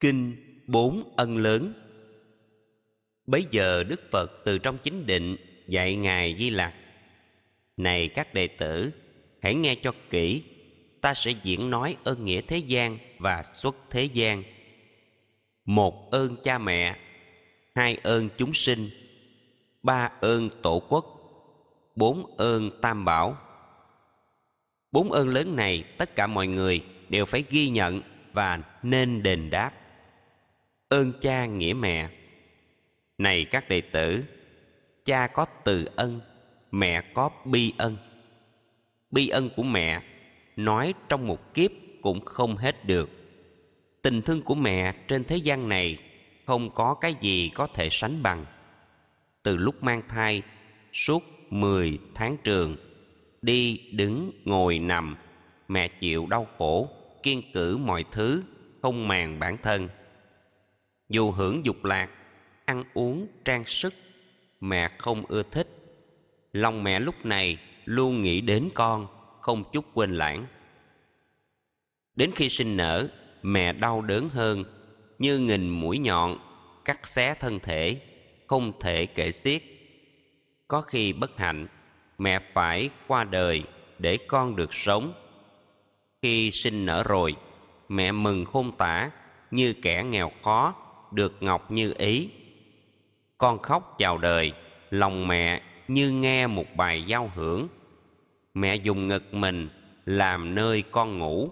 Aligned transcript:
Kinh 0.00 0.36
Bốn 0.66 1.12
Ân 1.16 1.36
Lớn. 1.36 1.72
Bấy 3.26 3.46
giờ 3.50 3.84
Đức 3.84 4.10
Phật 4.10 4.32
từ 4.44 4.58
trong 4.58 4.78
chính 4.78 5.06
định 5.06 5.36
dạy 5.66 5.96
Ngài 5.96 6.36
Di 6.38 6.50
Lặc 6.50 6.74
Này 7.76 8.08
các 8.08 8.34
đệ 8.34 8.48
tử, 8.48 8.90
hãy 9.42 9.54
nghe 9.54 9.74
cho 9.74 9.92
kỹ 10.10 10.42
Ta 11.00 11.14
sẽ 11.14 11.30
diễn 11.42 11.70
nói 11.70 11.96
ơn 12.04 12.24
nghĩa 12.24 12.40
thế 12.40 12.58
gian 12.58 12.98
và 13.18 13.44
xuất 13.52 13.76
thế 13.90 14.04
gian. 14.04 14.42
Một 15.64 16.10
ơn 16.10 16.36
cha 16.44 16.58
mẹ 16.58 16.96
Hai 17.74 17.98
ơn 18.02 18.28
chúng 18.36 18.54
sinh 18.54 18.90
Ba 19.82 20.10
ơn 20.20 20.48
tổ 20.62 20.82
quốc 20.88 21.04
Bốn 21.96 22.36
ơn 22.36 22.80
tam 22.82 23.04
bảo. 23.04 23.36
Bốn 24.92 25.12
ơn 25.12 25.28
lớn 25.28 25.56
này 25.56 25.84
tất 25.98 26.16
cả 26.16 26.26
mọi 26.26 26.46
người 26.46 26.84
đều 27.08 27.24
phải 27.24 27.44
ghi 27.50 27.68
nhận 27.68 28.02
và 28.32 28.62
nên 28.82 29.22
đền 29.22 29.50
đáp 29.50 29.77
ơn 30.88 31.12
cha 31.20 31.46
nghĩa 31.46 31.72
mẹ. 31.72 32.08
Này 33.18 33.44
các 33.44 33.68
đệ 33.68 33.80
tử, 33.80 34.24
cha 35.04 35.26
có 35.26 35.46
từ 35.64 35.88
ân, 35.96 36.20
mẹ 36.70 37.00
có 37.14 37.30
bi 37.44 37.72
ân. 37.78 37.96
Bi 39.10 39.28
ân 39.28 39.50
của 39.56 39.62
mẹ 39.62 40.02
nói 40.56 40.94
trong 41.08 41.26
một 41.26 41.54
kiếp 41.54 41.70
cũng 42.02 42.24
không 42.24 42.56
hết 42.56 42.84
được. 42.84 43.10
Tình 44.02 44.22
thương 44.22 44.42
của 44.42 44.54
mẹ 44.54 44.92
trên 45.08 45.24
thế 45.24 45.36
gian 45.36 45.68
này 45.68 45.98
không 46.46 46.70
có 46.70 46.94
cái 46.94 47.14
gì 47.20 47.50
có 47.54 47.66
thể 47.66 47.88
sánh 47.90 48.22
bằng. 48.22 48.46
Từ 49.42 49.56
lúc 49.56 49.82
mang 49.82 50.02
thai, 50.08 50.42
suốt 50.92 51.24
mười 51.50 51.98
tháng 52.14 52.36
trường, 52.44 52.76
đi 53.42 53.80
đứng 53.92 54.32
ngồi 54.44 54.78
nằm, 54.78 55.16
mẹ 55.68 55.88
chịu 55.88 56.26
đau 56.26 56.46
khổ, 56.58 56.88
kiên 57.22 57.42
cử 57.54 57.76
mọi 57.76 58.04
thứ, 58.12 58.42
không 58.82 59.08
màng 59.08 59.38
bản 59.38 59.56
thân 59.62 59.88
dù 61.08 61.30
hưởng 61.30 61.66
dục 61.66 61.84
lạc, 61.84 62.10
ăn 62.64 62.84
uống, 62.94 63.26
trang 63.44 63.64
sức, 63.64 63.94
mẹ 64.60 64.90
không 64.98 65.26
ưa 65.28 65.42
thích. 65.42 65.68
Lòng 66.52 66.84
mẹ 66.84 67.00
lúc 67.00 67.14
này 67.24 67.58
luôn 67.84 68.20
nghĩ 68.20 68.40
đến 68.40 68.68
con, 68.74 69.06
không 69.40 69.64
chút 69.72 69.84
quên 69.94 70.14
lãng. 70.14 70.46
Đến 72.14 72.30
khi 72.36 72.48
sinh 72.48 72.76
nở, 72.76 73.08
mẹ 73.42 73.72
đau 73.72 74.02
đớn 74.02 74.28
hơn, 74.28 74.64
như 75.18 75.38
nghìn 75.38 75.68
mũi 75.68 75.98
nhọn 75.98 76.38
cắt 76.84 77.06
xé 77.06 77.34
thân 77.34 77.60
thể, 77.60 78.00
không 78.46 78.72
thể 78.80 79.06
kể 79.06 79.32
xiết. 79.32 79.62
Có 80.68 80.80
khi 80.80 81.12
bất 81.12 81.38
hạnh, 81.38 81.66
mẹ 82.18 82.40
phải 82.52 82.90
qua 83.06 83.24
đời 83.24 83.62
để 83.98 84.18
con 84.28 84.56
được 84.56 84.74
sống. 84.74 85.12
Khi 86.22 86.50
sinh 86.50 86.86
nở 86.86 87.02
rồi, 87.08 87.36
mẹ 87.88 88.12
mừng 88.12 88.44
khôn 88.44 88.76
tả 88.76 89.10
như 89.50 89.74
kẻ 89.82 90.04
nghèo 90.04 90.30
khó 90.42 90.74
được 91.12 91.36
ngọc 91.40 91.70
như 91.70 91.94
ý. 91.98 92.28
Con 93.38 93.58
khóc 93.58 93.94
chào 93.98 94.18
đời, 94.18 94.52
lòng 94.90 95.28
mẹ 95.28 95.62
như 95.88 96.10
nghe 96.10 96.46
một 96.46 96.76
bài 96.76 97.02
giao 97.02 97.32
hưởng. 97.34 97.68
Mẹ 98.54 98.76
dùng 98.76 99.06
ngực 99.06 99.34
mình 99.34 99.68
làm 100.06 100.54
nơi 100.54 100.82
con 100.90 101.18
ngủ. 101.18 101.50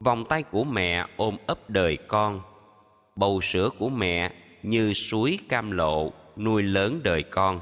Vòng 0.00 0.24
tay 0.24 0.42
của 0.42 0.64
mẹ 0.64 1.06
ôm 1.16 1.36
ấp 1.46 1.70
đời 1.70 1.96
con. 1.96 2.40
Bầu 3.16 3.40
sữa 3.42 3.70
của 3.78 3.88
mẹ 3.88 4.32
như 4.62 4.92
suối 4.92 5.38
cam 5.48 5.70
lộ 5.70 6.12
nuôi 6.36 6.62
lớn 6.62 7.00
đời 7.04 7.22
con. 7.22 7.60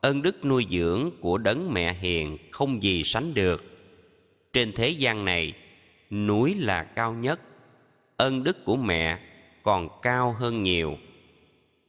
Ân 0.00 0.22
đức 0.22 0.44
nuôi 0.44 0.66
dưỡng 0.70 1.10
của 1.20 1.38
đấng 1.38 1.72
mẹ 1.74 1.92
hiền 1.92 2.38
không 2.50 2.82
gì 2.82 3.02
sánh 3.04 3.34
được. 3.34 3.64
Trên 4.52 4.72
thế 4.72 4.88
gian 4.88 5.24
này, 5.24 5.52
núi 6.10 6.54
là 6.54 6.84
cao 6.84 7.12
nhất. 7.12 7.40
Ân 8.16 8.44
đức 8.44 8.64
của 8.64 8.76
mẹ 8.76 9.18
còn 9.68 9.88
cao 10.02 10.32
hơn 10.32 10.62
nhiều. 10.62 10.96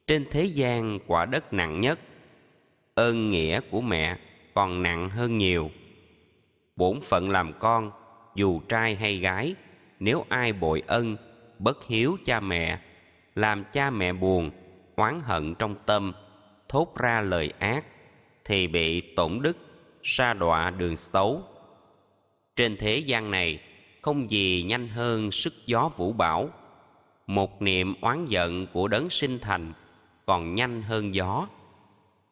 Trên 0.08 0.26
thế 0.32 0.46
gian 0.46 1.00
quả 1.08 1.26
đất 1.26 1.54
nặng 1.54 1.82
nhất, 1.82 2.00
ơn 2.96 3.30
nghĩa 3.30 3.60
của 3.72 3.82
mẹ 3.82 4.18
còn 4.54 4.84
nặng 4.84 5.10
hơn 5.10 5.38
nhiều. 5.38 5.72
Bổn 6.76 7.00
phận 7.02 7.30
làm 7.30 7.54
con, 7.60 7.92
dù 8.36 8.62
trai 8.70 8.96
hay 8.96 9.18
gái, 9.18 9.56
nếu 10.00 10.26
ai 10.30 10.54
bội 10.54 10.84
ân, 10.88 11.18
bất 11.60 11.86
hiếu 11.88 12.18
cha 12.26 12.40
mẹ, 12.40 12.80
làm 13.36 13.64
cha 13.72 13.90
mẹ 13.90 14.14
buồn, 14.14 14.52
oán 14.96 15.20
hận 15.24 15.56
trong 15.56 15.76
tâm, 15.86 16.14
thốt 16.70 16.96
ra 16.98 17.22
lời 17.22 17.54
ác, 17.60 17.86
thì 18.46 18.68
bị 18.68 19.02
tổn 19.02 19.40
đức, 19.42 19.58
sa 20.04 20.34
đọa 20.34 20.70
đường 20.70 20.98
xấu. 20.98 21.44
Trên 22.56 22.78
thế 22.78 22.98
gian 22.98 23.32
này, 23.32 23.60
không 24.02 24.32
gì 24.32 24.64
nhanh 24.68 24.88
hơn 24.88 25.32
sức 25.32 25.54
gió 25.66 25.90
vũ 25.98 26.14
bão 26.14 26.50
một 27.30 27.62
niệm 27.62 27.94
oán 28.02 28.26
giận 28.26 28.68
của 28.74 28.88
đấng 28.88 29.10
sinh 29.10 29.40
thành 29.40 29.74
còn 30.26 30.56
nhanh 30.56 30.82
hơn 30.82 31.14
gió. 31.14 31.48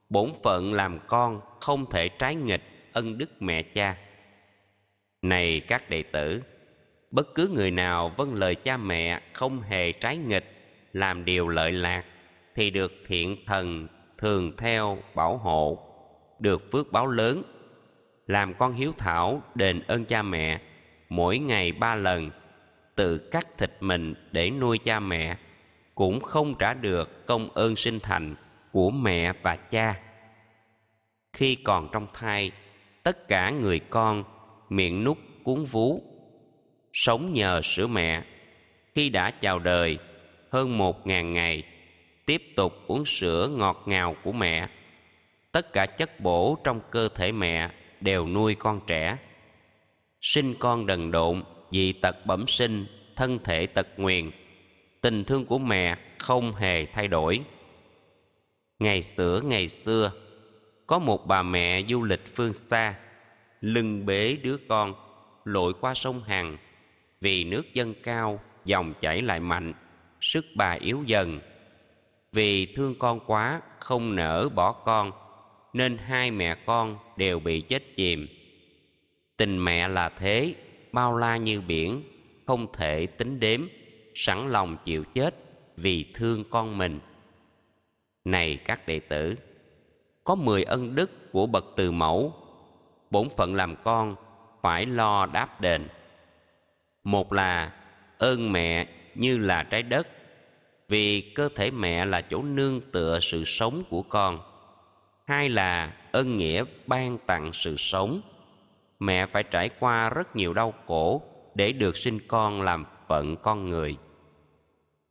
Bổn 0.09 0.31
phận 0.43 0.73
làm 0.73 0.99
con 1.07 1.41
không 1.59 1.85
thể 1.89 2.09
trái 2.09 2.35
nghịch 2.35 2.63
ân 2.93 3.17
đức 3.17 3.41
mẹ 3.41 3.61
cha. 3.61 3.97
Này 5.21 5.61
các 5.67 5.89
đệ 5.89 6.03
tử, 6.03 6.43
bất 7.11 7.35
cứ 7.35 7.51
người 7.55 7.71
nào 7.71 8.11
vâng 8.17 8.33
lời 8.33 8.55
cha 8.55 8.77
mẹ 8.77 9.21
không 9.33 9.61
hề 9.61 9.91
trái 9.91 10.17
nghịch, 10.17 10.45
làm 10.93 11.25
điều 11.25 11.47
lợi 11.47 11.71
lạc 11.71 12.03
thì 12.55 12.69
được 12.69 12.93
thiện 13.07 13.45
thần 13.45 13.87
thường 14.17 14.51
theo 14.57 14.97
bảo 15.15 15.37
hộ, 15.37 15.79
được 16.39 16.71
phước 16.71 16.91
báo 16.91 17.07
lớn. 17.07 17.43
Làm 18.27 18.53
con 18.53 18.73
hiếu 18.73 18.93
thảo 18.97 19.41
đền 19.55 19.81
ơn 19.87 20.05
cha 20.05 20.21
mẹ 20.21 20.61
mỗi 21.09 21.39
ngày 21.39 21.71
ba 21.71 21.95
lần 21.95 22.31
tự 22.97 23.17
cắt 23.17 23.47
thịt 23.57 23.71
mình 23.79 24.13
để 24.31 24.49
nuôi 24.49 24.77
cha 24.77 24.99
mẹ, 24.99 25.37
cũng 25.95 26.19
không 26.19 26.55
trả 26.59 26.73
được 26.73 27.27
công 27.27 27.49
ơn 27.49 27.75
sinh 27.75 27.99
thành 27.99 28.35
của 28.71 28.91
mẹ 28.91 29.33
và 29.41 29.55
cha. 29.55 29.95
Khi 31.33 31.55
còn 31.55 31.89
trong 31.91 32.07
thai, 32.13 32.51
tất 33.03 33.27
cả 33.27 33.49
người 33.49 33.79
con 33.79 34.23
miệng 34.69 35.03
nút 35.03 35.17
cuốn 35.43 35.63
vú, 35.63 36.01
sống 36.93 37.33
nhờ 37.33 37.61
sữa 37.61 37.87
mẹ. 37.87 38.23
Khi 38.95 39.09
đã 39.09 39.31
chào 39.31 39.59
đời, 39.59 39.97
hơn 40.51 40.77
một 40.77 41.07
ngàn 41.07 41.31
ngày, 41.31 41.63
tiếp 42.25 42.41
tục 42.55 42.73
uống 42.87 43.05
sữa 43.05 43.49
ngọt 43.57 43.83
ngào 43.85 44.15
của 44.23 44.31
mẹ. 44.31 44.67
Tất 45.51 45.73
cả 45.73 45.85
chất 45.85 46.19
bổ 46.19 46.57
trong 46.63 46.81
cơ 46.91 47.09
thể 47.15 47.31
mẹ 47.31 47.69
đều 48.01 48.27
nuôi 48.27 48.55
con 48.55 48.81
trẻ. 48.87 49.17
Sinh 50.21 50.55
con 50.59 50.85
đần 50.85 51.11
độn 51.11 51.43
vì 51.71 51.93
tật 51.93 52.25
bẩm 52.25 52.47
sinh, 52.47 52.85
thân 53.15 53.39
thể 53.43 53.65
tật 53.65 53.87
nguyền. 53.97 54.31
Tình 55.01 55.23
thương 55.23 55.45
của 55.45 55.57
mẹ 55.57 55.97
không 56.17 56.55
hề 56.55 56.85
thay 56.85 57.07
đổi. 57.07 57.41
Ngày 58.79 59.01
xưa 59.01 59.41
ngày 59.43 59.67
xưa, 59.67 60.11
có 60.87 60.99
một 60.99 61.27
bà 61.27 61.43
mẹ 61.43 61.83
du 61.89 62.03
lịch 62.03 62.35
phương 62.35 62.53
xa, 62.53 62.95
lưng 63.61 64.05
bế 64.05 64.37
đứa 64.43 64.57
con, 64.57 64.93
lội 65.45 65.73
qua 65.81 65.93
sông 65.93 66.23
hằng. 66.23 66.57
Vì 67.21 67.43
nước 67.43 67.73
dâng 67.73 67.93
cao, 68.03 68.39
dòng 68.65 68.93
chảy 69.01 69.21
lại 69.21 69.39
mạnh, 69.39 69.73
sức 70.21 70.45
bà 70.55 70.71
yếu 70.71 71.03
dần. 71.05 71.39
Vì 72.31 72.65
thương 72.65 72.95
con 72.99 73.19
quá, 73.19 73.61
không 73.79 74.15
nỡ 74.15 74.49
bỏ 74.49 74.71
con, 74.71 75.11
nên 75.73 75.97
hai 75.97 76.31
mẹ 76.31 76.55
con 76.65 76.97
đều 77.17 77.39
bị 77.39 77.61
chết 77.61 77.95
chìm. 77.95 78.27
Tình 79.37 79.65
mẹ 79.65 79.87
là 79.87 80.09
thế 80.09 80.55
bao 80.97 81.17
la 81.17 81.37
như 81.37 81.61
biển, 81.61 82.03
không 82.45 82.67
thể 82.73 83.05
tính 83.05 83.39
đếm, 83.39 83.61
sẵn 84.15 84.51
lòng 84.51 84.77
chịu 84.85 85.03
chết 85.13 85.35
vì 85.77 86.05
thương 86.13 86.43
con 86.49 86.77
mình. 86.77 86.99
Này 88.25 88.57
các 88.65 88.87
đệ 88.87 88.99
tử, 88.99 89.35
có 90.23 90.35
mười 90.35 90.63
ân 90.63 90.95
đức 90.95 91.31
của 91.31 91.47
bậc 91.47 91.65
từ 91.75 91.91
mẫu, 91.91 92.33
bổn 93.11 93.29
phận 93.37 93.55
làm 93.55 93.75
con 93.83 94.15
phải 94.61 94.85
lo 94.85 95.25
đáp 95.25 95.61
đền. 95.61 95.87
Một 97.03 97.33
là 97.33 97.73
ơn 98.17 98.51
mẹ 98.51 98.87
như 99.15 99.37
là 99.37 99.63
trái 99.63 99.83
đất, 99.83 100.07
vì 100.87 101.21
cơ 101.21 101.49
thể 101.55 101.71
mẹ 101.71 102.05
là 102.05 102.21
chỗ 102.21 102.43
nương 102.43 102.81
tựa 102.91 103.19
sự 103.19 103.43
sống 103.43 103.83
của 103.89 104.01
con. 104.01 104.39
Hai 105.25 105.49
là 105.49 105.93
ơn 106.11 106.37
nghĩa 106.37 106.63
ban 106.87 107.17
tặng 107.17 107.53
sự 107.53 107.75
sống 107.77 108.21
mẹ 108.99 109.25
phải 109.25 109.43
trải 109.43 109.69
qua 109.79 110.09
rất 110.09 110.35
nhiều 110.35 110.53
đau 110.53 110.73
khổ 110.87 111.21
để 111.55 111.71
được 111.71 111.97
sinh 111.97 112.19
con 112.27 112.61
làm 112.61 112.85
phận 113.07 113.35
con 113.35 113.69
người. 113.69 113.97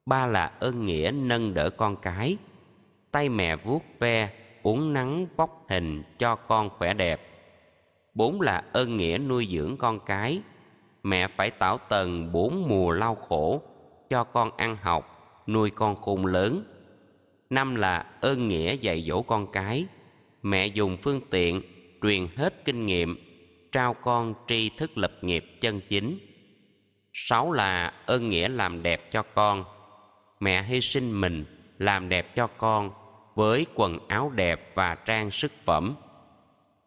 Ba 0.07 0.27
là 0.27 0.53
ơn 0.61 0.85
nghĩa 0.85 1.11
nâng 1.15 1.55
đỡ 1.55 1.71
con 1.71 1.97
cái. 1.97 2.37
Tay 3.11 3.29
mẹ 3.29 3.57
vuốt 3.57 3.83
ve 3.99 4.31
uống 4.63 4.93
nắng 4.93 5.27
vóc 5.37 5.67
hình 5.69 6.03
cho 6.19 6.37
con 6.37 6.71
khỏe 6.71 6.95
đẹp. 6.95 7.21
Bốn 8.15 8.41
là 8.41 8.65
ơn 8.73 8.97
nghĩa 8.97 9.19
nuôi 9.19 9.49
dưỡng 9.53 9.77
con 9.77 10.01
cái. 10.07 10.43
Mẹ 11.03 11.29
phải 11.37 11.51
tảo 11.51 11.79
tần 11.79 12.33
bốn 12.33 12.69
mùa 12.69 12.91
lau 12.91 13.15
khổ 13.15 13.63
cho 14.11 14.25
con 14.25 14.51
ăn 14.57 14.77
học, 14.77 15.33
nuôi 15.47 15.71
con 15.71 15.97
khôn 15.97 16.27
lớn. 16.27 16.65
Năm 17.51 17.75
là 17.75 18.07
ơn 18.21 18.49
nghĩa 18.49 18.75
dạy 18.75 19.05
dỗ 19.09 19.23
con 19.23 19.53
cái. 19.53 19.87
Mẹ 20.43 20.67
dùng 20.67 20.97
phương 20.97 21.21
tiện, 21.31 21.63
truyền 22.03 22.27
hết 22.37 22.65
kinh 22.65 22.87
nghiệm 22.87 23.26
trao 23.77 23.95
con 23.95 24.35
tri 24.47 24.69
thức 24.69 24.99
lập 24.99 25.13
nghiệp 25.23 25.45
chân 25.61 25.81
chính. 25.89 26.19
Sáu 27.13 27.53
là 27.53 27.93
ơn 28.07 28.29
nghĩa 28.29 28.49
làm 28.49 28.83
đẹp 28.83 29.11
cho 29.11 29.23
con. 29.23 29.65
Mẹ 30.41 30.63
hy 30.63 30.81
sinh 30.81 31.21
mình 31.21 31.45
làm 31.79 32.09
đẹp 32.09 32.37
cho 32.37 32.47
con 32.47 32.91
với 33.35 33.67
quần 33.75 33.99
áo 34.09 34.31
đẹp 34.35 34.73
và 34.75 34.95
trang 34.95 35.31
sức 35.31 35.53
phẩm. 35.65 35.95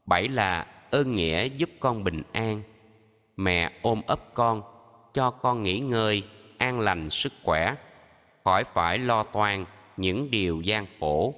Bảy 0.06 0.27
là 0.27 0.68
ơn 0.91 1.15
nghĩa 1.15 1.45
giúp 1.45 1.69
con 1.80 2.03
bình 2.03 2.24
an. 2.31 2.62
Mẹ 3.38 3.71
ôm 3.81 4.01
ấp 4.07 4.33
con, 4.33 4.62
cho 5.13 5.31
con 5.31 5.63
nghỉ 5.63 5.80
ngơi, 5.80 6.24
an 6.57 6.80
lành 6.80 7.09
sức 7.09 7.33
khỏe, 7.44 7.75
khỏi 8.44 8.63
phải 8.63 8.97
lo 8.97 9.24
toan 9.24 9.65
những 9.97 10.31
điều 10.31 10.62
gian 10.62 10.86
khổ. 11.00 11.33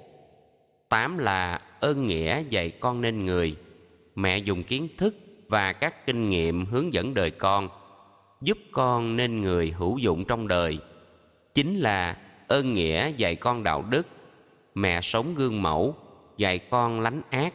Tám 0.89 1.17
là 1.17 1.61
ơn 1.79 2.07
nghĩa 2.07 2.43
dạy 2.49 2.71
con 2.71 3.01
nên 3.01 3.25
người. 3.25 3.55
Mẹ 4.15 4.37
dùng 4.37 4.63
kiến 4.63 4.87
thức 4.97 5.15
và 5.51 5.73
các 5.73 6.05
kinh 6.05 6.29
nghiệm 6.29 6.65
hướng 6.65 6.93
dẫn 6.93 7.13
đời 7.13 7.31
con, 7.31 7.69
giúp 8.41 8.57
con 8.71 9.17
nên 9.17 9.41
người 9.41 9.71
hữu 9.71 9.97
dụng 9.97 10.25
trong 10.25 10.47
đời. 10.47 10.79
Chính 11.53 11.75
là 11.75 12.17
ơn 12.47 12.73
nghĩa 12.73 13.11
dạy 13.17 13.35
con 13.35 13.63
đạo 13.63 13.85
đức, 13.89 14.07
mẹ 14.75 15.01
sống 15.01 15.35
gương 15.35 15.61
mẫu, 15.61 15.95
dạy 16.37 16.59
con 16.59 16.99
lánh 16.99 17.21
ác, 17.29 17.53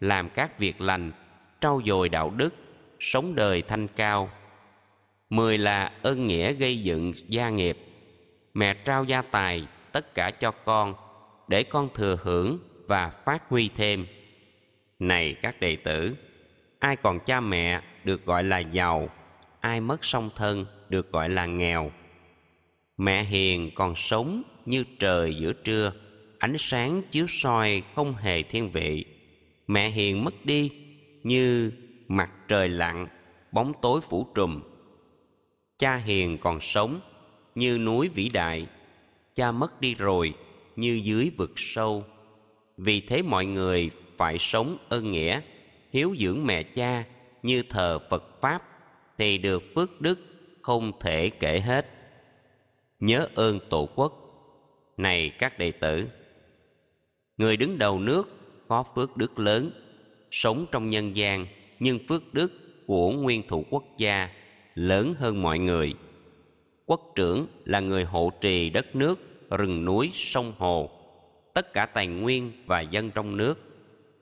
làm 0.00 0.28
các 0.28 0.58
việc 0.58 0.80
lành, 0.80 1.12
trau 1.60 1.80
dồi 1.86 2.08
đạo 2.08 2.32
đức, 2.36 2.54
sống 3.00 3.34
đời 3.34 3.62
thanh 3.62 3.88
cao. 3.88 4.30
Mười 5.30 5.58
là 5.58 5.92
ơn 6.02 6.26
nghĩa 6.26 6.52
gây 6.52 6.82
dựng 6.82 7.12
gia 7.28 7.50
nghiệp. 7.50 7.78
Mẹ 8.54 8.74
trao 8.74 9.04
gia 9.04 9.22
tài 9.22 9.66
tất 9.92 10.14
cả 10.14 10.30
cho 10.30 10.50
con, 10.50 10.94
để 11.48 11.62
con 11.62 11.88
thừa 11.94 12.18
hưởng 12.22 12.58
và 12.86 13.10
phát 13.10 13.48
huy 13.48 13.70
thêm. 13.76 14.06
Này 14.98 15.36
các 15.42 15.60
đệ 15.60 15.76
tử 15.76 16.16
ai 16.78 16.96
còn 16.96 17.20
cha 17.20 17.40
mẹ 17.40 17.80
được 18.04 18.26
gọi 18.26 18.44
là 18.44 18.58
giàu, 18.58 19.10
ai 19.60 19.80
mất 19.80 20.04
song 20.04 20.30
thân 20.36 20.66
được 20.88 21.12
gọi 21.12 21.28
là 21.28 21.46
nghèo. 21.46 21.92
Mẹ 22.96 23.24
hiền 23.24 23.70
còn 23.74 23.94
sống 23.96 24.42
như 24.66 24.84
trời 24.98 25.34
giữa 25.34 25.52
trưa, 25.52 25.92
ánh 26.38 26.56
sáng 26.58 27.02
chiếu 27.10 27.26
soi 27.28 27.82
không 27.94 28.14
hề 28.14 28.42
thiên 28.42 28.70
vị. 28.70 29.04
Mẹ 29.66 29.90
hiền 29.90 30.24
mất 30.24 30.34
đi 30.44 30.70
như 31.22 31.72
mặt 32.08 32.30
trời 32.48 32.68
lặn, 32.68 33.06
bóng 33.52 33.72
tối 33.82 34.00
phủ 34.00 34.26
trùm. 34.34 34.60
Cha 35.78 35.96
hiền 35.96 36.38
còn 36.38 36.60
sống 36.60 37.00
như 37.54 37.78
núi 37.78 38.08
vĩ 38.08 38.28
đại, 38.28 38.66
cha 39.34 39.52
mất 39.52 39.80
đi 39.80 39.94
rồi 39.94 40.34
như 40.76 41.00
dưới 41.04 41.30
vực 41.36 41.52
sâu. 41.56 42.04
Vì 42.76 43.00
thế 43.00 43.22
mọi 43.22 43.46
người 43.46 43.90
phải 44.16 44.38
sống 44.38 44.78
ơn 44.88 45.12
nghĩa 45.12 45.40
hiếu 45.92 46.16
dưỡng 46.18 46.46
mẹ 46.46 46.62
cha 46.62 47.04
như 47.42 47.62
thờ 47.62 47.98
phật 48.10 48.40
pháp 48.40 48.62
thì 49.18 49.38
được 49.38 49.62
phước 49.74 50.00
đức 50.00 50.18
không 50.62 50.92
thể 51.00 51.30
kể 51.30 51.60
hết. 51.60 51.86
Nhớ 53.00 53.28
ơn 53.34 53.60
tổ 53.70 53.88
quốc. 53.94 54.24
Này 54.96 55.30
các 55.38 55.58
đệ 55.58 55.72
tử, 55.72 56.08
người 57.36 57.56
đứng 57.56 57.78
đầu 57.78 58.00
nước 58.00 58.28
có 58.68 58.84
phước 58.94 59.16
đức 59.16 59.38
lớn, 59.38 59.70
sống 60.30 60.66
trong 60.72 60.90
nhân 60.90 61.16
gian, 61.16 61.46
nhưng 61.80 61.98
phước 62.08 62.34
đức 62.34 62.52
của 62.86 63.10
nguyên 63.10 63.48
thủ 63.48 63.64
quốc 63.70 63.84
gia 63.98 64.28
lớn 64.74 65.14
hơn 65.18 65.42
mọi 65.42 65.58
người. 65.58 65.94
Quốc 66.86 67.12
trưởng 67.14 67.46
là 67.64 67.80
người 67.80 68.04
hộ 68.04 68.30
trì 68.40 68.70
đất 68.70 68.96
nước, 68.96 69.18
rừng 69.50 69.84
núi, 69.84 70.10
sông 70.14 70.52
hồ, 70.58 70.90
tất 71.54 71.72
cả 71.72 71.86
tài 71.86 72.06
nguyên 72.06 72.52
và 72.66 72.80
dân 72.80 73.10
trong 73.10 73.36
nước. 73.36 73.60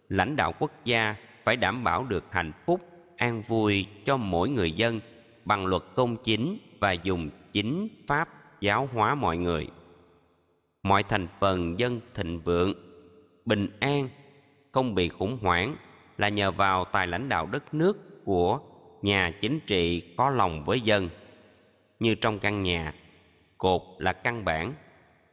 Lãnh 0.09 0.37
đạo 0.37 0.53
quốc 0.59 0.73
gia 0.85 1.17
phải 1.47 1.57
đảm 1.57 1.85
bảo 1.85 2.05
được 2.05 2.25
hạnh 2.31 2.53
phúc, 2.67 2.81
an 3.17 3.43
vui 3.43 3.87
cho 4.07 4.17
mỗi 4.17 4.49
người 4.49 4.73
dân 4.73 5.01
bằng 5.45 5.67
luật 5.67 5.83
công 5.95 6.17
chính 6.17 6.59
và 6.81 6.93
dùng 6.93 7.31
chính 7.53 7.89
pháp 8.07 8.29
giáo 8.61 8.89
hóa 8.93 9.15
mọi 9.15 9.39
người. 9.39 9.69
Mọi 10.83 11.03
thành 11.03 11.29
phần 11.41 11.79
dân 11.79 12.01
thịnh 12.15 12.41
vượng, 12.41 12.73
bình 13.45 13.69
an, 13.81 14.09
không 14.73 14.95
bị 14.95 15.09
khủng 15.09 15.39
hoảng 15.43 15.77
là 16.19 16.29
nhờ 16.29 16.51
vào 16.51 16.85
tài 16.85 17.07
lãnh 17.07 17.29
đạo 17.29 17.47
đất 17.47 17.75
nước 17.75 18.25
của 18.25 18.61
nhà 19.03 19.33
chính 19.41 19.61
trị 19.61 20.15
có 20.17 20.31
lòng 20.31 20.65
với 20.65 20.81
dân. 20.81 21.09
Như 22.01 22.15
trong 22.15 22.39
căn 22.39 22.63
nhà, 22.63 22.95
cột 23.59 23.83
là 23.99 24.13
căn 24.13 24.45
bản, 24.45 24.75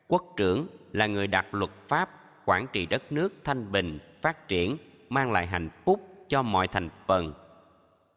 quốc 0.07 0.23
trưởng 0.37 0.67
là 0.91 1.07
người 1.07 1.27
đặt 1.27 1.53
luật 1.53 1.71
pháp 1.87 2.09
quản 2.45 2.67
trị 2.73 2.85
đất 2.85 3.11
nước 3.11 3.33
thanh 3.43 3.71
bình, 3.71 3.99
phát 4.21 4.47
triển 4.47 4.77
mang 5.09 5.31
lại 5.31 5.47
hạnh 5.47 5.69
phúc 5.85 5.99
cho 6.27 6.41
mọi 6.41 6.67
thành 6.67 6.89
phần. 7.07 7.33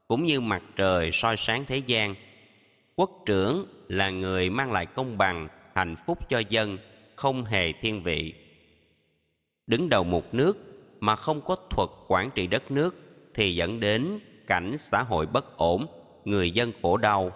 Cũng 0.09 0.25
như 0.25 0.41
mặt 0.41 0.63
trời 0.77 1.13
soi 1.13 1.37
sáng 1.37 1.65
thế 1.67 1.77
gian, 1.77 2.15
quốc 2.97 3.11
trưởng 3.27 3.67
là 3.89 4.11
người 4.11 4.51
mang 4.51 4.73
lại 4.73 4.87
công 4.87 5.19
bằng, 5.19 5.49
hạnh 5.75 5.97
phúc 6.07 6.19
cho 6.29 6.43
dân, 6.49 6.79
không 7.17 7.45
hề 7.45 7.73
thiên 7.73 8.03
vị. 8.03 8.35
Đứng 9.67 9.89
đầu 9.89 10.05
một 10.05 10.35
nước 10.35 10.59
mà 11.01 11.17
không 11.17 11.41
có 11.41 11.57
thuật 11.71 11.89
quản 12.09 12.31
trị 12.31 12.47
đất 12.47 12.71
nước 12.71 12.97
thì 13.35 13.55
dẫn 13.55 13.81
đến 13.81 14.19
cảnh 14.47 14.79
xã 14.79 15.03
hội 15.03 15.27
bất 15.27 15.57
ổn, 15.57 15.87
người 16.25 16.51
dân 16.51 16.73
khổ 16.83 16.97
đau. 16.97 17.33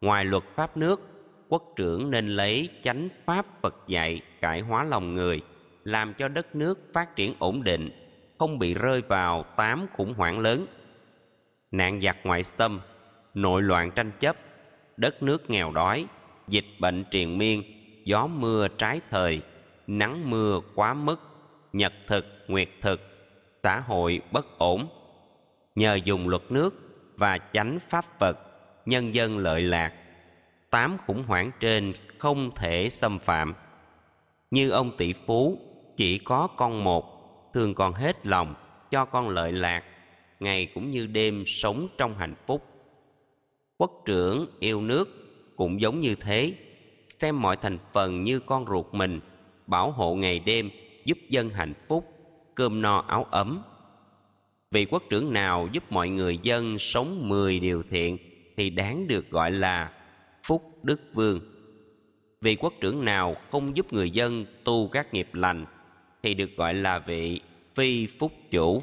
Ngoài 0.00 0.24
luật 0.24 0.44
pháp 0.54 0.76
nước, 0.76 1.00
quốc 1.48 1.72
trưởng 1.76 2.10
nên 2.10 2.28
lấy 2.28 2.68
chánh 2.82 3.08
pháp 3.24 3.46
phật 3.62 3.74
dạy 3.86 4.20
cải 4.40 4.60
hóa 4.60 4.84
lòng 4.84 5.14
người, 5.14 5.40
làm 5.84 6.14
cho 6.14 6.28
đất 6.28 6.54
nước 6.54 6.92
phát 6.92 7.16
triển 7.16 7.34
ổn 7.38 7.64
định 7.64 8.07
không 8.38 8.58
bị 8.58 8.74
rơi 8.74 9.02
vào 9.08 9.42
tám 9.42 9.86
khủng 9.92 10.14
hoảng 10.14 10.38
lớn. 10.38 10.66
Nạn 11.70 12.00
giặc 12.00 12.16
ngoại 12.24 12.44
xâm, 12.44 12.80
nội 13.34 13.62
loạn 13.62 13.90
tranh 13.90 14.12
chấp, 14.20 14.36
đất 14.96 15.22
nước 15.22 15.50
nghèo 15.50 15.72
đói, 15.72 16.06
dịch 16.48 16.66
bệnh 16.80 17.04
triền 17.10 17.38
miên, 17.38 17.62
gió 18.04 18.26
mưa 18.26 18.68
trái 18.68 19.00
thời, 19.10 19.42
nắng 19.86 20.30
mưa 20.30 20.60
quá 20.74 20.94
mức, 20.94 21.20
nhật 21.72 21.92
thực, 22.06 22.26
nguyệt 22.48 22.68
thực, 22.80 23.00
xã 23.62 23.80
hội 23.80 24.20
bất 24.32 24.58
ổn. 24.58 24.88
Nhờ 25.74 25.94
dùng 26.04 26.28
luật 26.28 26.42
nước 26.48 26.74
và 27.16 27.38
chánh 27.52 27.78
pháp 27.88 28.04
phật, 28.18 28.38
nhân 28.86 29.14
dân 29.14 29.38
lợi 29.38 29.62
lạc, 29.62 29.94
tám 30.70 30.96
khủng 31.06 31.24
hoảng 31.26 31.50
trên 31.60 31.92
không 32.18 32.50
thể 32.54 32.88
xâm 32.90 33.18
phạm. 33.18 33.54
Như 34.50 34.70
ông 34.70 34.96
tỷ 34.96 35.12
phú, 35.12 35.58
chỉ 35.96 36.18
có 36.18 36.46
con 36.56 36.84
một 36.84 37.17
thường 37.58 37.74
còn 37.74 37.92
hết 37.92 38.26
lòng, 38.26 38.54
cho 38.90 39.04
con 39.04 39.28
lợi 39.28 39.52
lạc, 39.52 39.84
ngày 40.40 40.66
cũng 40.74 40.90
như 40.90 41.06
đêm 41.06 41.44
sống 41.46 41.88
trong 41.98 42.14
hạnh 42.18 42.34
phúc. 42.46 42.66
Quốc 43.78 44.02
trưởng 44.04 44.46
yêu 44.60 44.80
nước 44.80 45.08
cũng 45.56 45.80
giống 45.80 46.00
như 46.00 46.14
thế, 46.14 46.54
xem 47.08 47.42
mọi 47.42 47.56
thành 47.56 47.78
phần 47.92 48.24
như 48.24 48.40
con 48.40 48.66
ruột 48.66 48.86
mình, 48.92 49.20
bảo 49.66 49.90
hộ 49.90 50.14
ngày 50.14 50.38
đêm, 50.38 50.70
giúp 51.04 51.18
dân 51.28 51.50
hạnh 51.50 51.74
phúc, 51.88 52.12
cơm 52.54 52.82
no 52.82 53.04
áo 53.08 53.26
ấm. 53.30 53.62
Vị 54.70 54.84
quốc 54.84 55.02
trưởng 55.10 55.32
nào 55.32 55.68
giúp 55.72 55.92
mọi 55.92 56.08
người 56.08 56.38
dân 56.42 56.78
sống 56.78 57.28
mười 57.28 57.60
điều 57.60 57.82
thiện 57.90 58.18
thì 58.56 58.70
đáng 58.70 59.06
được 59.06 59.30
gọi 59.30 59.50
là 59.50 59.92
phúc 60.46 60.62
đức 60.82 61.00
vương. 61.14 61.40
Vị 62.40 62.56
quốc 62.56 62.72
trưởng 62.80 63.04
nào 63.04 63.36
không 63.50 63.76
giúp 63.76 63.92
người 63.92 64.10
dân 64.10 64.46
tu 64.64 64.88
các 64.88 65.14
nghiệp 65.14 65.28
lành 65.32 65.66
thì 66.22 66.34
được 66.34 66.56
gọi 66.56 66.74
là 66.74 66.98
vị 66.98 67.40
phi 67.78 68.06
phúc 68.06 68.32
chủ. 68.50 68.82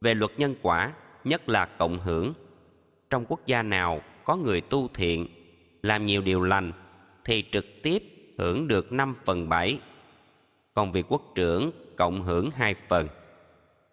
Về 0.00 0.14
luật 0.14 0.30
nhân 0.38 0.54
quả, 0.62 0.92
nhất 1.24 1.48
là 1.48 1.66
cộng 1.66 1.98
hưởng. 1.98 2.32
Trong 3.10 3.24
quốc 3.28 3.40
gia 3.46 3.62
nào 3.62 4.00
có 4.24 4.36
người 4.36 4.60
tu 4.60 4.88
thiện, 4.94 5.28
làm 5.82 6.06
nhiều 6.06 6.22
điều 6.22 6.42
lành, 6.42 6.72
thì 7.24 7.44
trực 7.52 7.66
tiếp 7.82 8.02
hưởng 8.38 8.68
được 8.68 8.92
năm 8.92 9.16
phần 9.24 9.48
bảy. 9.48 9.78
Còn 10.74 10.92
vị 10.92 11.02
quốc 11.08 11.22
trưởng 11.34 11.70
cộng 11.96 12.22
hưởng 12.22 12.50
hai 12.50 12.74
phần. 12.88 13.08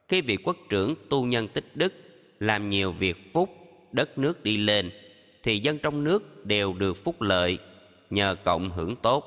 Khi 0.07 0.21
vị 0.21 0.37
quốc 0.43 0.57
trưởng 0.69 0.95
tu 1.09 1.25
nhân 1.25 1.47
tích 1.47 1.71
đức, 1.75 1.93
làm 2.39 2.69
nhiều 2.69 2.91
việc 2.91 3.33
phúc, 3.33 3.49
đất 3.91 4.17
nước 4.17 4.43
đi 4.43 4.57
lên, 4.57 4.91
thì 5.43 5.59
dân 5.59 5.79
trong 5.79 6.03
nước 6.03 6.45
đều 6.45 6.73
được 6.73 7.03
phúc 7.03 7.21
lợi 7.21 7.59
nhờ 8.09 8.35
cộng 8.43 8.71
hưởng 8.71 8.95
tốt. 8.95 9.25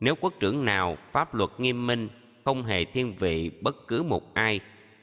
Nếu 0.00 0.14
quốc 0.14 0.32
trưởng 0.40 0.64
nào 0.64 0.96
pháp 1.12 1.34
luật 1.34 1.50
nghiêm 1.58 1.86
minh 1.86 2.08
không 2.44 2.64
hề 2.64 2.84
thiên 2.84 3.14
vị 3.18 3.50
bất 3.60 3.76
cứ 3.88 4.02
một 4.02 4.34
ai, 4.34 4.60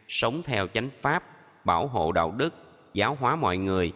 sống 0.07 0.41
theo 0.45 0.67
chánh 0.67 0.89
pháp, 1.01 1.23
bảo 1.65 1.87
hộ 1.87 2.11
đạo 2.11 2.31
đức, 2.37 2.53
giáo 2.93 3.17
hóa 3.19 3.35
mọi 3.35 3.57
người. 3.57 3.91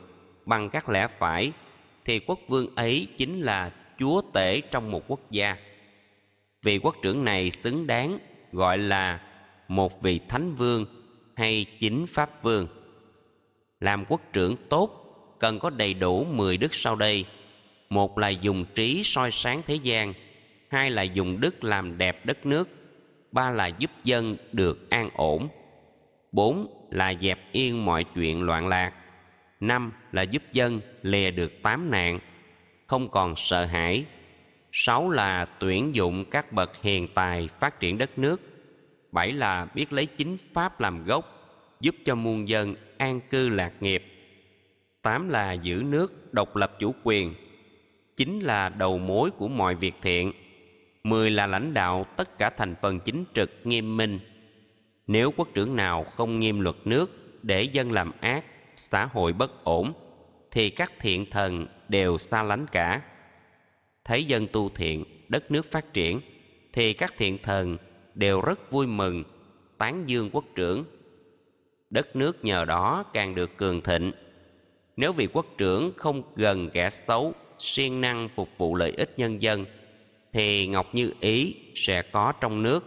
Bằng 0.46 0.70
các 0.70 0.90
lẽ 0.90 1.08
phải, 1.08 1.52
thì 2.06 2.20
quốc 2.20 2.40
vương 2.48 2.76
ấy 2.76 3.08
chính 3.18 3.42
là 3.42 3.72
chúa 4.00 4.22
tể 4.34 4.62
trong 4.62 4.92
một 4.92 5.04
quốc 5.08 5.32
gia. 5.32 5.58
Vị 6.64 6.80
quốc 6.84 6.96
trưởng 7.02 7.26
này 7.26 7.52
xứng 7.52 7.88
đáng 7.88 8.20
gọi 8.52 8.78
là 8.78 9.22
một 9.68 10.02
vị 10.02 10.20
thánh 10.30 10.56
vương 10.56 10.86
hay 11.36 11.66
chính 11.80 12.06
pháp 12.08 12.44
vương. 12.44 12.68
Làm 13.80 14.06
quốc 14.06 14.22
trưởng 14.34 14.56
tốt, 14.70 15.00
cần 15.40 15.60
có 15.60 15.70
đầy 15.70 15.94
đủ 15.94 16.24
mười 16.24 16.58
đức 16.58 16.74
sau 16.74 16.96
đây. 16.96 17.26
Một 17.90 18.18
là 18.18 18.30
dùng 18.30 18.66
trí 18.76 19.02
soi 19.04 19.32
sáng 19.32 19.62
thế 19.68 19.76
gian, 19.76 20.14
hai 20.70 20.90
là 20.90 21.02
dùng 21.02 21.40
đức 21.40 21.64
làm 21.64 21.98
đẹp 21.98 22.26
đất 22.26 22.46
nước 22.46 22.70
ba 23.34 23.50
là 23.50 23.68
giúp 23.68 23.92
dân 24.04 24.38
được 24.52 24.90
an 24.90 25.10
ổn. 25.14 25.48
Bốn 26.32 26.88
là 26.92 27.14
dẹp 27.22 27.40
yên 27.52 27.86
mọi 27.86 28.04
chuyện 28.04 28.42
loạn 28.42 28.68
lạc. 28.68 28.94
Năm 29.60 29.92
là 30.12 30.22
giúp 30.22 30.44
dân 30.54 30.82
lìa 31.02 31.32
được 31.32 31.62
tám 31.62 31.92
nạn, 31.92 32.20
không 32.88 33.10
còn 33.10 33.36
sợ 33.36 33.66
hãi. 33.66 34.06
Sáu 34.72 35.10
là 35.10 35.46
tuyển 35.46 35.96
dụng 35.96 36.26
các 36.26 36.52
bậc 36.52 36.82
hiền 36.82 37.08
tài 37.14 37.50
phát 37.60 37.80
triển 37.80 37.98
đất 37.98 38.20
nước. 38.20 38.42
Bảy 39.12 39.32
là 39.32 39.66
biết 39.66 39.94
lấy 39.94 40.06
chính 40.06 40.38
pháp 40.54 40.80
làm 40.80 41.06
gốc, 41.06 41.26
giúp 41.80 41.96
cho 42.06 42.16
muôn 42.16 42.48
dân 42.50 42.76
an 42.98 43.20
cư 43.30 43.50
lạc 43.50 43.74
nghiệp. 43.80 44.04
Tám 45.02 45.30
là 45.30 45.54
giữ 45.54 45.84
nước 45.86 46.34
độc 46.34 46.56
lập 46.56 46.76
chủ 46.80 46.96
quyền. 47.04 47.34
Chín 48.18 48.40
là 48.40 48.70
đầu 48.70 48.98
mối 48.98 49.32
của 49.32 49.48
mọi 49.48 49.76
việc 49.76 49.96
thiện 50.02 50.32
mười 51.04 51.32
là 51.32 51.48
lãnh 51.48 51.74
đạo 51.74 52.06
tất 52.18 52.38
cả 52.38 52.50
thành 52.50 52.76
phần 52.82 53.00
chính 53.00 53.26
trực 53.34 53.52
nghiêm 53.64 53.98
minh. 53.98 54.20
Nếu 55.08 55.32
quốc 55.38 55.48
trưởng 55.54 55.76
nào 55.76 56.04
không 56.04 56.40
nghiêm 56.40 56.60
luật 56.60 56.76
nước 56.86 57.12
để 57.42 57.64
dân 57.64 57.92
làm 57.92 58.12
ác, 58.22 58.46
xã 58.76 59.06
hội 59.06 59.34
bất 59.34 59.64
ổn, 59.64 59.94
thì 60.52 60.70
các 60.70 60.92
thiện 61.00 61.26
thần 61.32 61.68
đều 61.90 62.18
xa 62.18 62.44
lánh 62.44 62.66
cả. 62.72 63.02
Thấy 64.06 64.26
dân 64.26 64.48
tu 64.48 64.70
thiện, 64.70 65.06
đất 65.30 65.52
nước 65.52 65.72
phát 65.72 65.94
triển, 65.94 66.22
thì 66.74 66.94
các 66.94 67.14
thiện 67.18 67.38
thần 67.44 67.78
đều 68.14 68.42
rất 68.42 68.72
vui 68.72 68.88
mừng, 68.88 69.24
tán 69.78 70.04
dương 70.06 70.30
quốc 70.34 70.46
trưởng. 70.56 70.84
Đất 71.90 72.16
nước 72.16 72.46
nhờ 72.46 72.66
đó 72.66 73.04
càng 73.14 73.36
được 73.36 73.58
cường 73.58 73.82
thịnh. 73.82 74.12
Nếu 74.98 75.12
vị 75.12 75.28
quốc 75.34 75.46
trưởng 75.58 75.92
không 75.98 76.24
gần 76.36 76.70
kẻ 76.70 76.90
xấu, 76.90 77.34
siêng 77.60 78.02
năng 78.02 78.30
phục 78.36 78.50
vụ 78.58 78.76
lợi 78.76 78.92
ích 78.98 79.14
nhân 79.18 79.42
dân 79.42 79.66
thì 80.34 80.68
ngọc 80.68 80.96
như 80.96 81.14
ý 81.20 81.56
sẽ 81.76 82.02
có 82.02 82.32
trong 82.32 82.64
nước. 82.64 82.86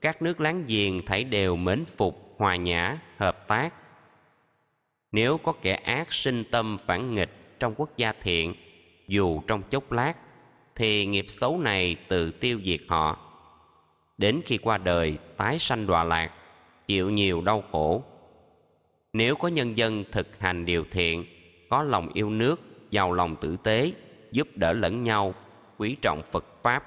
Các 0.00 0.22
nước 0.22 0.40
láng 0.40 0.64
giềng 0.66 1.06
thảy 1.06 1.24
đều 1.24 1.56
mến 1.56 1.84
phục, 1.96 2.34
hòa 2.36 2.56
nhã, 2.56 2.98
hợp 3.16 3.48
tác. 3.48 3.74
Nếu 5.12 5.38
có 5.38 5.52
kẻ 5.62 5.74
ác 5.74 6.12
sinh 6.12 6.44
tâm 6.50 6.78
phản 6.86 7.14
nghịch 7.14 7.30
trong 7.60 7.74
quốc 7.76 7.96
gia 7.96 8.12
thiện, 8.12 8.54
dù 9.08 9.40
trong 9.46 9.62
chốc 9.62 9.92
lát, 9.92 10.14
thì 10.74 11.06
nghiệp 11.06 11.24
xấu 11.28 11.58
này 11.58 11.96
tự 12.08 12.30
tiêu 12.30 12.60
diệt 12.64 12.80
họ. 12.88 13.18
Đến 14.18 14.40
khi 14.46 14.58
qua 14.58 14.78
đời, 14.78 15.18
tái 15.36 15.58
sanh 15.58 15.86
đọa 15.86 16.04
lạc, 16.04 16.30
chịu 16.86 17.10
nhiều 17.10 17.40
đau 17.40 17.64
khổ. 17.72 18.02
Nếu 19.12 19.36
có 19.36 19.48
nhân 19.48 19.76
dân 19.76 20.04
thực 20.12 20.38
hành 20.38 20.64
điều 20.64 20.84
thiện, 20.90 21.24
có 21.68 21.82
lòng 21.82 22.08
yêu 22.14 22.30
nước, 22.30 22.60
giàu 22.90 23.12
lòng 23.12 23.36
tử 23.36 23.56
tế, 23.62 23.92
giúp 24.32 24.48
đỡ 24.54 24.72
lẫn 24.72 25.02
nhau 25.02 25.34
quý 25.78 25.96
trọng 26.02 26.22
phật 26.32 26.44
pháp, 26.62 26.84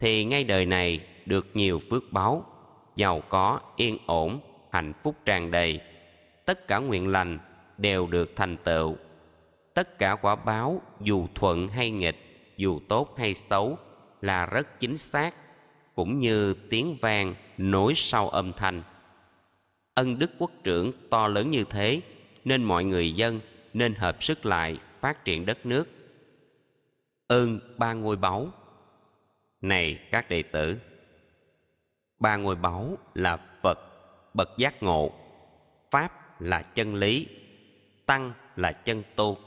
thì 0.00 0.24
ngay 0.24 0.44
đời 0.44 0.66
này 0.66 1.00
được 1.26 1.46
nhiều 1.54 1.80
phước 1.90 2.12
báu 2.12 2.44
giàu 2.96 3.22
có, 3.28 3.60
yên 3.76 3.98
ổn, 4.06 4.40
hạnh 4.72 4.92
phúc 5.02 5.16
tràn 5.24 5.50
đầy. 5.50 5.80
Tất 6.44 6.68
cả 6.68 6.78
nguyện 6.78 7.08
lành 7.08 7.38
đều 7.78 8.06
được 8.06 8.36
thành 8.36 8.56
tựu. 8.56 8.96
Tất 9.74 9.98
cả 9.98 10.16
quả 10.22 10.36
báo, 10.36 10.82
dù 11.00 11.26
thuận 11.34 11.68
hay 11.68 11.90
nghịch, 11.90 12.16
dù 12.56 12.80
tốt 12.88 13.18
hay 13.18 13.34
xấu, 13.34 13.78
là 14.20 14.46
rất 14.46 14.80
chính 14.80 14.98
xác, 14.98 15.34
cũng 15.94 16.18
như 16.18 16.54
tiếng 16.70 16.96
vang 17.00 17.34
nối 17.58 17.94
sau 17.94 18.28
âm 18.28 18.52
thanh. 18.52 18.82
Ân 19.94 20.18
đức 20.18 20.30
quốc 20.38 20.50
trưởng 20.64 20.92
to 21.10 21.28
lớn 21.28 21.50
như 21.50 21.64
thế, 21.70 22.00
nên 22.44 22.64
mọi 22.64 22.84
người 22.84 23.12
dân 23.12 23.40
nên 23.72 23.94
hợp 23.94 24.22
sức 24.22 24.46
lại 24.46 24.78
phát 25.00 25.24
triển 25.24 25.46
đất 25.46 25.66
nước 25.66 25.88
ơn 27.30 27.60
ba 27.78 27.92
ngôi 27.92 28.16
báu. 28.16 28.48
Này 29.60 29.98
các 30.10 30.28
đệ 30.28 30.42
tử, 30.42 30.80
ba 32.18 32.36
ngôi 32.36 32.56
báu 32.56 32.98
là 33.14 33.38
phật, 33.62 33.78
bậc 34.34 34.48
giác 34.56 34.82
ngộ. 34.82 35.12
Pháp 35.90 36.40
là 36.40 36.62
chân 36.62 36.94
lý, 36.94 37.26
tăng 38.06 38.32
là 38.56 38.72
chân 38.72 39.02
tu. 39.16 39.38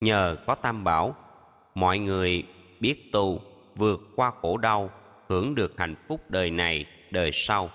Nhờ 0.00 0.36
có 0.46 0.54
tam 0.54 0.84
bảo, 0.84 1.14
mọi 1.74 1.98
người 1.98 2.44
biết 2.80 3.12
tu 3.12 3.40
vượt 3.74 4.00
qua 4.16 4.32
khổ 4.40 4.56
đau, 4.56 4.90
hưởng 5.28 5.54
được 5.54 5.78
hạnh 5.78 5.94
phúc 6.08 6.30
đời 6.30 6.50
này, 6.50 6.86
đời 7.10 7.30
sau. 7.32 7.70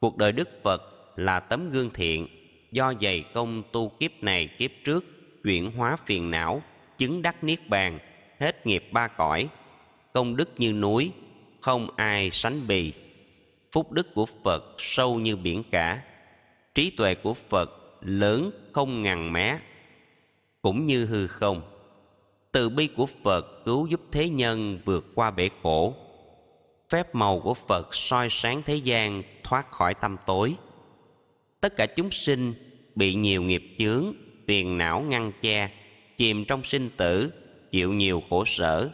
Cuộc 0.00 0.16
đời 0.16 0.32
đức 0.32 0.48
phật 0.64 0.82
là 1.16 1.40
tấm 1.40 1.70
gương 1.70 1.90
thiện 1.90 2.28
do 2.72 2.92
dày 3.00 3.24
công 3.34 3.62
tu 3.72 3.88
kiếp 3.88 4.22
này 4.22 4.46
kiếp 4.58 4.70
trước 4.84 5.04
chuyển 5.44 5.70
hóa 5.72 5.96
phiền 6.06 6.30
não 6.30 6.62
chứng 6.98 7.22
đắc 7.22 7.44
niết 7.44 7.68
bàn, 7.68 7.98
hết 8.40 8.66
nghiệp 8.66 8.84
ba 8.92 9.08
cõi, 9.08 9.48
công 10.12 10.36
đức 10.36 10.50
như 10.56 10.72
núi, 10.72 11.12
không 11.60 11.88
ai 11.96 12.30
sánh 12.30 12.66
bì. 12.66 12.92
Phúc 13.72 13.92
đức 13.92 14.14
của 14.14 14.26
phật 14.26 14.64
sâu 14.78 15.18
như 15.18 15.36
biển 15.36 15.62
cả, 15.70 16.02
trí 16.74 16.90
tuệ 16.90 17.14
của 17.14 17.34
phật 17.34 17.70
lớn 18.00 18.50
không 18.72 19.02
ngằn 19.02 19.32
mé, 19.32 19.58
cũng 20.62 20.86
như 20.86 21.06
hư 21.06 21.26
không. 21.26 21.62
Từ 22.52 22.68
bi 22.68 22.86
của 22.86 23.06
phật 23.06 23.64
cứu 23.64 23.86
giúp 23.86 24.00
thế 24.12 24.28
nhân 24.28 24.78
vượt 24.84 25.06
qua 25.14 25.30
bể 25.30 25.50
khổ. 25.62 25.94
Phép 26.90 27.14
màu 27.14 27.40
của 27.40 27.54
phật 27.54 27.94
soi 27.94 28.28
sáng 28.30 28.62
thế 28.66 28.76
gian 28.76 29.22
thoát 29.44 29.70
khỏi 29.70 29.94
tâm 29.94 30.16
tối. 30.26 30.56
Tất 31.60 31.76
cả 31.76 31.86
chúng 31.86 32.10
sinh 32.10 32.54
bị 32.94 33.14
nhiều 33.14 33.42
nghiệp 33.42 33.62
chướng, 33.78 34.12
phiền 34.46 34.78
não 34.78 35.00
ngăn 35.00 35.32
che 35.42 35.70
chìm 36.18 36.44
trong 36.44 36.64
sinh 36.64 36.90
tử, 36.96 37.32
chịu 37.70 37.92
nhiều 37.92 38.22
khổ 38.30 38.44
sở. 38.44 38.90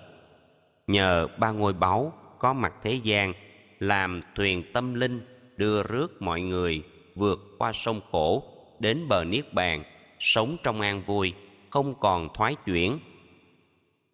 Nhờ 0.87 1.27
ba 1.39 1.51
ngôi 1.51 1.73
báu 1.73 2.13
có 2.39 2.53
mặt 2.53 2.75
thế 2.83 2.95
gian, 2.95 3.33
làm 3.79 4.21
thuyền 4.35 4.73
tâm 4.73 4.95
linh, 4.95 5.27
đưa 5.57 5.83
rước 5.83 6.23
mọi 6.23 6.41
người 6.41 6.83
vượt 7.15 7.39
qua 7.59 7.73
sông 7.75 8.01
khổ, 8.11 8.45
đến 8.79 9.09
bờ 9.09 9.25
niết 9.25 9.55
bàn, 9.55 9.85
sống 10.19 10.57
trong 10.63 10.81
an 10.81 11.03
vui, 11.07 11.33
không 11.71 11.95
còn 12.01 12.29
thoái 12.35 12.55
chuyển. 12.55 12.99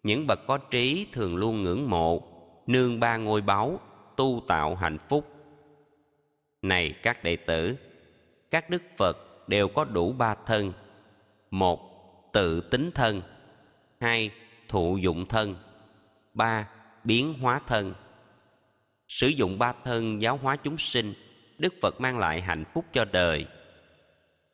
Những 0.03 0.27
bậc 0.27 0.39
có 0.47 0.57
trí 0.57 1.07
thường 1.11 1.35
luôn 1.35 1.63
ngưỡng 1.63 1.89
mộ, 1.89 2.21
nương 2.67 2.99
ba 2.99 3.17
ngôi 3.17 3.41
báu, 3.41 3.79
tu 4.15 4.43
tạo 4.47 4.75
hạnh 4.75 4.97
phúc. 5.09 5.27
Này 6.61 6.93
các 7.03 7.23
đệ 7.23 7.35
tử, 7.35 7.77
các 8.51 8.69
đức 8.69 8.83
phật 8.97 9.17
đều 9.47 9.67
có 9.67 9.83
đủ 9.83 10.11
ba 10.11 10.35
thân. 10.45 10.73
Một 11.51 11.90
tự 12.31 12.61
tính 12.61 12.91
thân. 12.91 13.21
Hai, 13.99 14.31
thụ 14.67 14.97
dụng 14.97 15.25
thân. 15.25 15.55
Ba, 16.33 16.67
biến 17.03 17.33
hóa 17.33 17.61
thân. 17.67 17.93
Sử 19.07 19.27
dụng 19.27 19.59
ba 19.59 19.73
thân 19.83 20.21
giáo 20.21 20.37
hóa 20.37 20.55
chúng 20.55 20.77
sinh, 20.77 21.13
đức 21.57 21.73
phật 21.81 22.01
mang 22.01 22.17
lại 22.17 22.41
hạnh 22.41 22.63
phúc 22.73 22.85
cho 22.93 23.05
đời. 23.11 23.45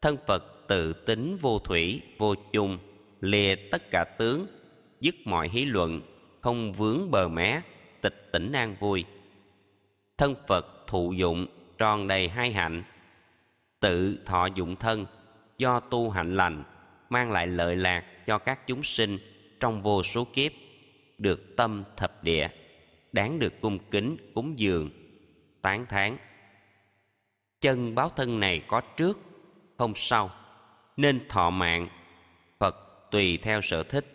Thân 0.02 0.18
phật 0.28 0.68
tự 0.68 0.94
tính 0.94 1.38
vô 1.42 1.60
thủy, 1.60 2.02
vô 2.18 2.36
chung, 2.54 2.78
lìa 3.22 3.56
tất 3.72 3.92
cả 3.92 4.04
tướng, 4.18 4.48
dứt 5.00 5.16
mọi 5.26 5.50
hí 5.50 5.66
luận, 5.66 6.02
không 6.42 6.74
vướng 6.74 7.12
bờ 7.12 7.28
mé, 7.28 7.62
tịch 8.02 8.30
tỉnh 8.32 8.52
an 8.52 8.76
vui. 8.80 9.06
Thân 10.18 10.36
phật 10.48 10.88
thụ 10.88 11.14
dụng, 11.18 11.48
tròn 11.78 12.08
đầy 12.08 12.30
hai 12.30 12.52
hạnh. 12.52 12.84
Tự 13.80 14.20
thọ 14.26 14.46
dụng 14.46 14.76
thân, 14.76 15.06
do 15.58 15.80
tu 15.80 16.10
hạnh 16.10 16.36
lành 16.36 16.64
mang 17.10 17.32
lại 17.32 17.48
lợi 17.48 17.76
lạc 17.76 18.06
cho 18.28 18.38
các 18.38 18.68
chúng 18.68 18.84
sinh 18.84 19.18
trong 19.60 19.82
vô 19.82 20.04
số 20.04 20.28
kiếp, 20.34 20.52
được 21.18 21.56
tâm 21.58 21.84
thập 21.98 22.24
địa, 22.24 22.48
đáng 23.12 23.40
được 23.40 23.62
cung 23.62 23.80
kính 23.92 24.18
cúng 24.34 24.60
dường, 24.60 24.90
tán 25.62 25.86
thán. 25.86 26.18
Chân 27.62 27.96
báo 27.96 28.10
thân 28.10 28.40
này 28.40 28.62
có 28.68 28.82
trước, 28.82 29.20
không 29.78 29.94
sau, 29.96 30.32
nên 30.98 31.28
thọ 31.30 31.50
mạng, 31.50 31.90
phật 32.60 32.76
tùy 33.12 33.38
theo 33.38 33.62
sở 33.62 33.84
thích. 33.84 34.06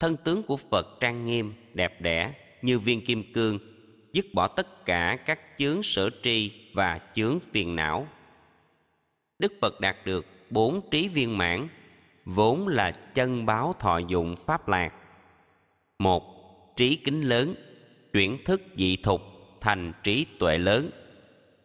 Thân 0.00 0.16
tướng 0.16 0.42
của 0.42 0.56
phật 0.56 0.86
trang 1.00 1.24
nghiêm, 1.24 1.54
đẹp 1.74 2.00
đẽ 2.00 2.32
như 2.62 2.78
viên 2.78 3.04
kim 3.04 3.32
cương, 3.32 3.58
dứt 4.12 4.26
bỏ 4.34 4.48
tất 4.48 4.84
cả 4.86 5.16
các 5.26 5.40
chướng 5.58 5.82
sở 5.82 6.10
tri 6.22 6.52
và 6.74 7.00
chướng 7.14 7.38
phiền 7.52 7.76
não. 7.76 8.08
Đức 9.38 9.52
phật 9.60 9.80
đạt 9.80 9.96
được 10.04 10.26
bốn 10.54 10.80
trí 10.90 11.08
viên 11.08 11.38
mãn, 11.38 11.68
vốn 12.24 12.68
là 12.68 12.90
chân 12.90 13.46
báo 13.46 13.74
thọ 13.78 13.98
dụng 13.98 14.36
pháp 14.46 14.68
lạc. 14.68 14.94
Một, 15.98 16.22
trí 16.76 16.96
kính 16.96 17.20
lớn, 17.20 17.54
chuyển 18.12 18.44
thức 18.44 18.62
dị 18.76 18.96
thục 18.96 19.22
thành 19.60 19.92
trí 20.02 20.26
tuệ 20.38 20.58
lớn, 20.58 20.90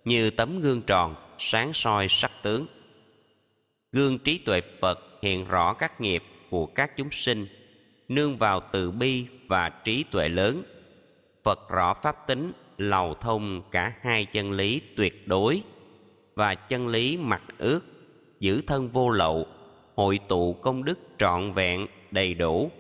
như 0.05 0.29
tấm 0.29 0.59
gương 0.59 0.81
tròn 0.81 1.15
sáng 1.37 1.73
soi 1.73 2.07
sắc 2.09 2.31
tướng. 2.43 2.65
Gương 3.91 4.19
trí 4.19 4.37
tuệ 4.37 4.61
phật 4.81 4.99
hiện 5.21 5.47
rõ 5.47 5.73
các 5.73 6.01
nghiệp 6.01 6.23
của 6.49 6.65
các 6.65 6.97
chúng 6.97 7.11
sinh, 7.11 7.47
nương 8.07 8.37
vào 8.37 8.61
từ 8.71 8.91
bi 8.91 9.25
và 9.47 9.69
trí 9.69 10.03
tuệ 10.03 10.29
lớn. 10.29 10.63
Phật 11.43 11.69
rõ 11.69 11.93
pháp 11.93 12.27
tính, 12.27 12.51
lầu 12.77 13.13
thông 13.13 13.61
cả 13.71 13.93
hai 14.01 14.25
chân 14.25 14.51
lý 14.51 14.81
tuyệt 14.95 15.27
đối 15.27 15.63
và 16.35 16.55
chân 16.55 16.87
lý 16.87 17.17
mặc 17.17 17.41
ước 17.57 17.98
giữ 18.39 18.61
thân 18.67 18.89
vô 18.89 19.09
lậu, 19.09 19.47
hội 19.95 20.19
tụ 20.27 20.53
công 20.53 20.83
đức 20.83 20.99
trọn 21.17 21.51
vẹn, 21.51 21.87
đầy 22.11 22.33
đủ. 22.33 22.71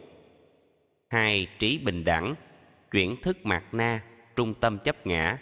Hai, 1.09 1.47
trí 1.59 1.77
bình 1.77 2.03
đẳng, 2.03 2.35
chuyển 2.91 3.21
thức 3.21 3.45
mạt 3.45 3.63
na, 3.71 4.03
trung 4.35 4.53
tâm 4.53 4.79
chấp 4.79 5.07
ngã, 5.07 5.37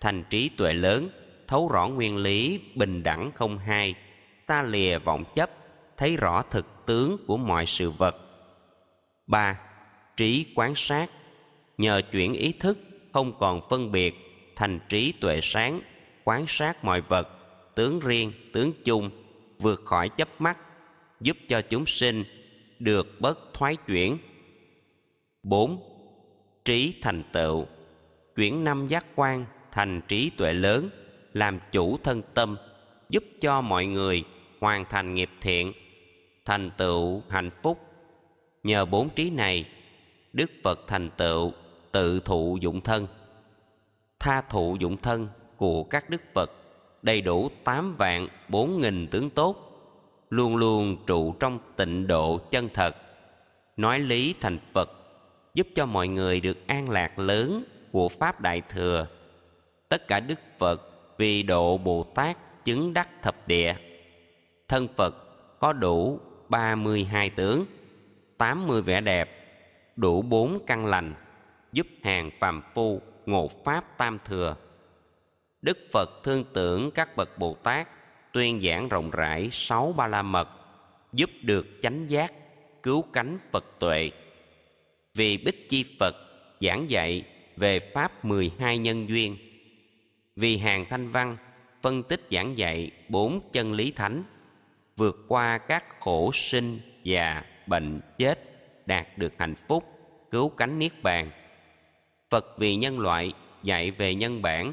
thành 0.00 0.24
trí 0.30 0.48
tuệ 0.48 0.72
lớn, 0.72 1.08
thấu 1.48 1.68
rõ 1.72 1.88
nguyên 1.88 2.16
lý 2.16 2.60
bình 2.74 3.02
đẳng 3.02 3.30
không 3.34 3.58
hai, 3.58 3.94
xa 4.44 4.62
lìa 4.62 4.98
vọng 4.98 5.24
chấp, 5.34 5.50
thấy 5.96 6.16
rõ 6.16 6.42
thực 6.42 6.66
tướng 6.86 7.16
của 7.26 7.36
mọi 7.36 7.66
sự 7.66 7.90
vật. 7.90 8.16
Ba, 9.26 9.60
trí 10.16 10.46
quán 10.54 10.72
sát, 10.76 11.10
nhờ 11.78 12.02
chuyển 12.12 12.32
ý 12.32 12.52
thức 12.52 12.78
không 13.12 13.38
còn 13.38 13.68
phân 13.70 13.92
biệt 13.92 14.14
thành 14.56 14.80
trí 14.88 15.12
tuệ 15.20 15.40
sáng, 15.42 15.80
quán 16.24 16.44
sát 16.48 16.84
mọi 16.84 17.00
vật, 17.00 17.28
tướng 17.74 18.00
riêng, 18.00 18.32
tướng 18.52 18.72
chung 18.84 19.10
vượt 19.58 19.82
khỏi 19.84 20.08
chấp 20.08 20.40
mắt, 20.40 20.58
giúp 21.20 21.36
cho 21.48 21.62
chúng 21.62 21.86
sinh 21.86 22.24
được 22.78 23.20
bớt 23.20 23.38
thoái 23.54 23.76
chuyển. 23.76 24.18
4. 25.42 25.80
Trí 26.64 26.94
thành 27.02 27.22
tựu. 27.32 27.66
Chuyển 28.36 28.64
năm 28.64 28.88
giác 28.88 29.06
quan 29.14 29.46
thành 29.72 30.00
trí 30.08 30.30
tuệ 30.30 30.52
lớn, 30.52 30.90
Làm 31.32 31.60
chủ 31.72 31.98
thân 32.02 32.22
tâm, 32.34 32.56
Giúp 33.08 33.24
cho 33.40 33.60
mọi 33.60 33.86
người 33.86 34.24
hoàn 34.60 34.84
thành 34.84 35.14
nghiệp 35.14 35.30
thiện, 35.40 35.72
Thành 36.44 36.70
tựu 36.76 37.22
hạnh 37.28 37.50
phúc. 37.62 37.80
Nhờ 38.62 38.84
bốn 38.84 39.08
trí 39.08 39.30
này, 39.30 39.64
Đức 40.32 40.50
Phật 40.64 40.80
thành 40.86 41.10
tựu 41.16 41.52
tự 41.92 42.20
thụ 42.20 42.58
dụng 42.60 42.80
thân, 42.80 43.06
Tha 44.18 44.40
thụ 44.40 44.76
dụng 44.80 44.96
thân 44.96 45.28
của 45.56 45.84
các 45.84 46.10
Đức 46.10 46.22
Phật. 46.34 46.50
Đầy 47.06 47.20
đủ 47.20 47.50
tám 47.64 47.96
vạn 47.96 48.28
bốn 48.48 48.80
nghìn 48.80 49.06
tướng 49.10 49.30
tốt, 49.30 49.62
Luôn 50.30 50.56
luôn 50.56 50.96
trụ 51.06 51.32
trong 51.40 51.58
tịnh 51.76 52.06
độ 52.06 52.38
chân 52.50 52.68
thật. 52.74 52.96
Nói 53.76 53.98
lý 54.00 54.34
thành 54.40 54.58
Phật, 54.72 54.90
giúp 55.54 55.66
cho 55.74 55.86
mọi 55.86 56.08
người 56.08 56.40
được 56.40 56.66
an 56.66 56.90
lạc 56.90 57.18
lớn 57.18 57.64
của 57.92 58.08
pháp 58.08 58.40
đại 58.40 58.62
thừa. 58.68 59.06
Tất 59.88 60.08
cả 60.08 60.20
đức 60.20 60.40
phật 60.58 60.90
vì 61.18 61.42
độ 61.42 61.78
bồ 61.78 62.02
tát 62.02 62.64
chứng 62.64 62.94
đắc 62.94 63.08
thập 63.22 63.48
địa. 63.48 63.74
Thân 64.68 64.88
phật 64.96 65.14
có 65.60 65.72
đủ 65.72 66.20
ba 66.48 66.74
mươi 66.74 67.04
hai 67.04 67.30
tướng, 67.30 67.64
tám 68.38 68.66
mươi 68.66 68.82
vẻ 68.82 69.00
đẹp, 69.00 69.30
đủ 69.96 70.22
bốn 70.22 70.58
căn 70.66 70.86
lành, 70.86 71.14
giúp 71.72 71.86
hàng 72.02 72.30
phàm 72.40 72.62
phu 72.74 73.00
ngộ 73.26 73.50
pháp 73.64 73.98
tam 73.98 74.18
thừa 74.24 74.56
đức 75.62 75.78
phật 75.92 76.10
thương 76.24 76.44
tưởng 76.52 76.90
các 76.90 77.16
bậc 77.16 77.38
bồ 77.38 77.54
tát 77.54 77.88
tuyên 78.32 78.60
giảng 78.60 78.88
rộng 78.88 79.10
rãi 79.10 79.48
sáu 79.50 79.94
ba 79.96 80.06
la 80.06 80.22
mật 80.22 80.48
giúp 81.12 81.30
được 81.42 81.66
chánh 81.82 82.10
giác 82.10 82.32
cứu 82.82 83.02
cánh 83.12 83.38
phật 83.52 83.64
tuệ 83.78 84.10
vì 85.16 85.36
Bích 85.36 85.68
Chi 85.68 85.84
Phật 85.98 86.16
giảng 86.60 86.90
dạy 86.90 87.24
về 87.56 87.80
Pháp 87.80 88.24
12 88.24 88.78
nhân 88.78 89.08
duyên. 89.08 89.36
Vì 90.36 90.58
hàng 90.58 90.84
thanh 90.90 91.10
văn 91.10 91.36
phân 91.82 92.02
tích 92.02 92.20
giảng 92.30 92.58
dạy 92.58 92.90
bốn 93.08 93.40
chân 93.52 93.72
lý 93.72 93.90
thánh, 93.90 94.22
vượt 94.96 95.24
qua 95.28 95.58
các 95.58 96.00
khổ 96.00 96.30
sinh, 96.34 96.80
già, 97.02 97.42
bệnh, 97.66 98.00
chết, 98.18 98.38
đạt 98.86 99.18
được 99.18 99.32
hạnh 99.38 99.54
phúc, 99.68 99.84
cứu 100.30 100.48
cánh 100.48 100.78
niết 100.78 101.02
bàn. 101.02 101.30
Phật 102.30 102.58
vì 102.58 102.76
nhân 102.76 103.00
loại 103.00 103.32
dạy 103.62 103.90
về 103.90 104.14
nhân 104.14 104.42
bản, 104.42 104.72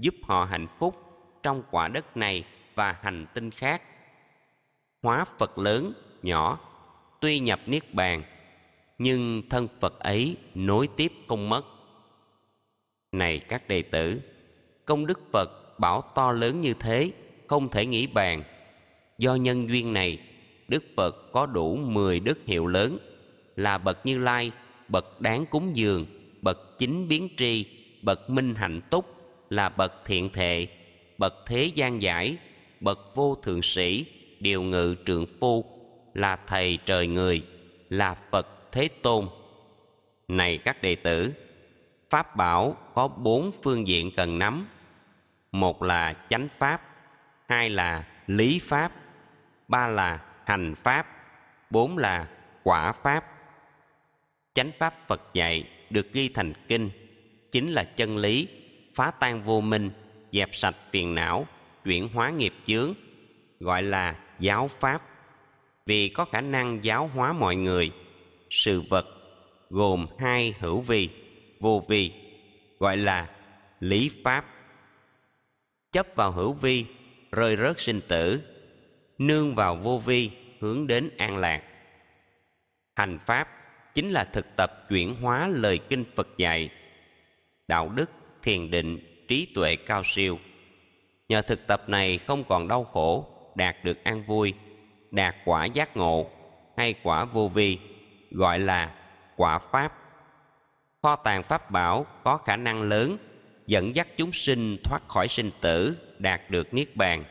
giúp 0.00 0.14
họ 0.22 0.44
hạnh 0.44 0.66
phúc 0.78 0.96
trong 1.42 1.62
quả 1.70 1.88
đất 1.88 2.16
này 2.16 2.44
và 2.74 2.96
hành 3.02 3.26
tinh 3.34 3.50
khác. 3.50 3.82
Hóa 5.02 5.24
Phật 5.38 5.58
lớn, 5.58 5.92
nhỏ, 6.22 6.58
tuy 7.20 7.38
nhập 7.38 7.60
niết 7.66 7.94
bàn 7.94 8.22
nhưng 8.98 9.42
thân 9.50 9.68
Phật 9.80 9.98
ấy 9.98 10.36
nối 10.54 10.88
tiếp 10.96 11.12
không 11.28 11.48
mất. 11.48 11.64
Này 13.12 13.38
các 13.38 13.68
đệ 13.68 13.82
tử, 13.82 14.20
công 14.84 15.06
đức 15.06 15.20
Phật 15.32 15.78
bảo 15.78 16.00
to 16.14 16.32
lớn 16.32 16.60
như 16.60 16.74
thế, 16.74 17.12
không 17.46 17.68
thể 17.68 17.86
nghĩ 17.86 18.06
bàn. 18.06 18.42
Do 19.18 19.34
nhân 19.34 19.68
duyên 19.68 19.92
này, 19.92 20.18
Đức 20.68 20.84
Phật 20.96 21.32
có 21.32 21.46
đủ 21.46 21.76
mười 21.76 22.20
đức 22.20 22.38
hiệu 22.46 22.66
lớn 22.66 22.98
là 23.56 23.78
bậc 23.78 24.06
Như 24.06 24.18
Lai, 24.18 24.52
bậc 24.88 25.20
đáng 25.20 25.46
cúng 25.46 25.76
dường, 25.76 26.06
bậc 26.42 26.78
chính 26.78 27.08
biến 27.08 27.28
tri, 27.36 27.66
bậc 28.02 28.30
minh 28.30 28.54
hạnh 28.54 28.80
túc, 28.90 29.19
là 29.50 29.68
bậc 29.68 30.04
thiện 30.04 30.30
thệ, 30.32 30.66
bậc 31.18 31.34
thế 31.46 31.64
gian 31.64 32.02
giải, 32.02 32.36
bậc 32.80 33.14
vô 33.14 33.34
thượng 33.34 33.62
sĩ, 33.62 34.06
điều 34.40 34.62
ngự 34.62 34.96
trượng 35.06 35.26
phu, 35.40 35.64
là 36.14 36.36
thầy 36.46 36.78
trời 36.84 37.06
người, 37.06 37.42
là 37.88 38.14
Phật 38.30 38.72
Thế 38.72 38.88
Tôn. 39.02 39.28
Này 40.28 40.58
các 40.58 40.82
đệ 40.82 40.94
tử 40.94 41.32
Pháp 42.10 42.36
bảo 42.36 42.76
có 42.94 43.08
bốn 43.08 43.50
phương 43.62 43.88
diện 43.88 44.10
cần 44.16 44.38
nắm. 44.38 44.68
Một 45.52 45.82
là 45.82 46.14
chánh 46.30 46.48
pháp 46.58 46.82
Hai 47.48 47.70
là 47.70 48.04
lý 48.26 48.58
pháp 48.58 48.92
Ba 49.68 49.88
là 49.88 50.24
hành 50.44 50.74
pháp 50.74 51.06
Bốn 51.70 51.98
là 51.98 52.28
quả 52.62 52.92
pháp. 52.92 53.24
Chánh 54.54 54.70
pháp 54.78 54.94
Phật 55.08 55.22
dạy 55.34 55.68
được 55.90 56.12
ghi 56.12 56.28
thành 56.28 56.52
kinh 56.68 56.90
Chính 57.52 57.68
là 57.68 57.84
chân 57.84 58.16
lý. 58.16 58.48
Phá 58.94 59.10
tan 59.10 59.42
vô 59.42 59.60
minh, 59.60 59.90
Dẹp 60.32 60.48
sạch 60.52 60.76
phiền 60.90 61.14
não, 61.14 61.46
Chuyển 61.84 62.08
hóa 62.08 62.30
nghiệp 62.30 62.54
chướng, 62.64 62.94
Gọi 63.60 63.82
là 63.82 64.16
giáo 64.38 64.68
pháp. 64.68 65.02
Vì 65.86 66.08
có 66.08 66.24
khả 66.24 66.40
năng 66.40 66.84
giáo 66.84 67.06
hóa 67.06 67.32
mọi 67.32 67.56
người, 67.56 67.92
sự 68.50 68.82
vật 68.90 69.06
gồm 69.70 70.06
hai 70.18 70.54
hữu 70.60 70.80
vi, 70.80 71.08
vô 71.60 71.84
vi, 71.88 72.12
gọi 72.78 72.96
là 72.96 73.30
lý 73.80 74.10
pháp. 74.24 74.44
Chấp 75.92 76.06
vào 76.14 76.32
hữu 76.32 76.52
vi, 76.52 76.86
rơi 77.32 77.56
rớt 77.56 77.80
sinh 77.80 78.00
tử, 78.08 78.42
nương 79.18 79.54
vào 79.54 79.76
vô 79.76 79.98
vi, 79.98 80.30
hướng 80.60 80.86
đến 80.86 81.10
an 81.16 81.36
lạc. 81.36 81.62
Hành 82.96 83.18
pháp 83.26 83.48
chính 83.94 84.10
là 84.10 84.24
thực 84.24 84.56
tập 84.56 84.86
chuyển 84.88 85.14
hóa 85.14 85.48
lời 85.48 85.78
kinh 85.88 86.04
phật 86.16 86.28
dạy, 86.36 86.70
đạo 87.68 87.88
đức 87.88 88.10
thiền 88.42 88.70
định 88.70 88.98
trí 89.28 89.46
tuệ 89.54 89.76
cao 89.76 90.02
siêu. 90.04 90.38
Nhờ 91.28 91.42
thực 91.42 91.66
tập 91.66 91.88
này 91.88 92.18
không 92.18 92.44
còn 92.44 92.68
đau 92.68 92.84
khổ, 92.84 93.26
đạt 93.54 93.84
được 93.84 94.04
an 94.04 94.22
vui, 94.22 94.54
đạt 95.10 95.34
quả 95.44 95.64
giác 95.64 95.96
ngộ 95.96 96.30
hay 96.76 96.94
quả 97.02 97.24
vô 97.24 97.48
vi, 97.48 97.78
gọi 98.30 98.58
là 98.58 98.94
quả 99.36 99.58
pháp. 99.58 99.92
Kho 101.02 101.16
tàng 101.16 101.42
pháp 101.42 101.70
bảo 101.70 102.06
có 102.24 102.36
khả 102.36 102.56
năng 102.56 102.82
lớn, 102.82 103.16
dẫn 103.66 103.94
dắt 103.94 104.08
chúng 104.16 104.32
sinh 104.32 104.76
thoát 104.84 105.08
khỏi 105.08 105.28
sinh 105.28 105.50
tử, 105.60 105.96
đạt 106.18 106.50
được 106.50 106.74
niết 106.74 106.96
bàn. 106.96 107.24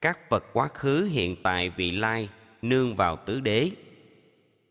Các 0.00 0.18
phật 0.30 0.44
quá 0.52 0.68
khứ 0.68 1.08
hiện 1.12 1.36
tại 1.42 1.70
vị 1.70 1.90
lai 1.90 2.28
nương 2.62 2.96
vào 2.96 3.16
tứ 3.16 3.40
đế. 3.40 3.70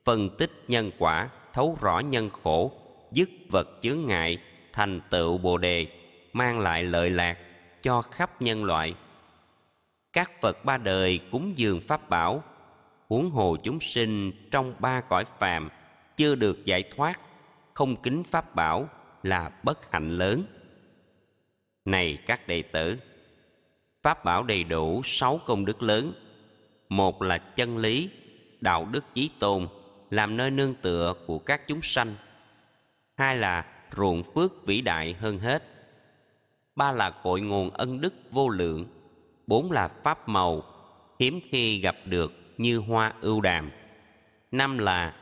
Phân 0.05 0.37
tích 0.37 0.51
nhân 0.67 0.91
quả, 0.97 1.29
thấu 1.53 1.77
rõ 1.81 1.99
nhân 1.99 2.29
khổ, 2.29 2.71
dứt 3.11 3.29
vật 3.49 3.67
chướng 3.81 4.05
ngại 4.05 4.37
thành 4.77 5.01
tựu 5.09 5.37
bồ 5.37 5.57
đề, 5.57 5.87
mang 6.33 6.59
lại 6.59 6.83
lợi 6.83 7.09
lạc 7.09 7.37
cho 7.81 8.01
khắp 8.01 8.41
nhân 8.41 8.63
loại. 8.63 8.93
Các 10.13 10.41
phật 10.41 10.65
ba 10.65 10.77
đời 10.77 11.19
cúng 11.31 11.53
dường 11.55 11.81
pháp 11.81 12.09
bảo, 12.09 12.43
huống 13.07 13.31
hồ 13.31 13.57
chúng 13.63 13.79
sinh 13.79 14.31
trong 14.51 14.73
ba 14.79 15.01
cõi 15.01 15.25
phàm 15.39 15.69
chưa 16.17 16.35
được 16.35 16.65
giải 16.65 16.83
thoát, 16.83 17.19
không 17.73 17.95
kính 17.95 18.23
pháp 18.23 18.55
bảo 18.55 18.89
là 19.23 19.51
bất 19.63 19.91
hạnh 19.91 20.17
lớn. 20.17 20.43
Này 21.85 22.17
các 22.25 22.47
đệ 22.47 22.61
tử, 22.61 22.97
pháp 24.03 24.25
bảo 24.25 24.43
đầy 24.43 24.63
đủ 24.63 25.01
sáu 25.05 25.39
công 25.45 25.65
đức 25.65 25.83
lớn. 25.83 26.13
Một 26.89 27.21
là 27.21 27.37
chân 27.37 27.77
lý, 27.77 28.09
đạo 28.61 28.87
đức 28.91 29.03
chí 29.13 29.29
tôn, 29.39 29.67
làm 30.09 30.37
nơi 30.37 30.51
nương 30.51 30.73
tựa 30.73 31.13
của 31.27 31.39
các 31.39 31.67
chúng 31.67 31.81
sanh. 31.81 32.15
Hai 33.15 33.37
là 33.37 33.65
ruộng 33.95 34.23
phước 34.23 34.65
vĩ 34.65 34.81
đại 34.81 35.13
hơn 35.13 35.39
hết. 35.39 35.63
Ba 36.75 36.91
là 36.91 37.09
cội 37.09 37.41
nguồn 37.41 37.69
ân 37.69 38.01
đức 38.01 38.13
vô 38.31 38.49
lượng, 38.49 38.85
bốn 39.47 39.71
là 39.71 39.87
pháp 39.87 40.29
màu 40.29 40.63
hiếm 41.19 41.39
khi 41.51 41.79
gặp 41.79 41.95
được 42.05 42.33
như 42.57 42.77
hoa 42.77 43.13
ưu 43.21 43.41
đàm, 43.41 43.71
năm 44.51 44.77
là 44.77 45.15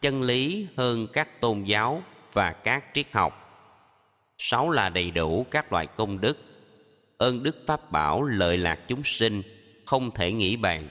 chân 0.00 0.22
lý 0.22 0.68
hơn 0.76 1.06
các 1.12 1.40
tôn 1.40 1.62
giáo 1.62 2.02
và 2.32 2.52
các 2.52 2.84
triết 2.94 3.12
học, 3.12 3.38
sáu 4.38 4.70
là 4.70 4.88
đầy 4.88 5.10
đủ 5.10 5.46
các 5.50 5.72
loại 5.72 5.86
công 5.86 6.20
đức. 6.20 6.38
Ơn 7.18 7.42
đức 7.42 7.56
pháp 7.66 7.90
bảo 7.90 8.22
lợi 8.22 8.58
lạc 8.58 8.80
chúng 8.88 9.04
sinh 9.04 9.42
không 9.86 10.10
thể 10.10 10.32
nghĩ 10.32 10.56
bàn. 10.56 10.88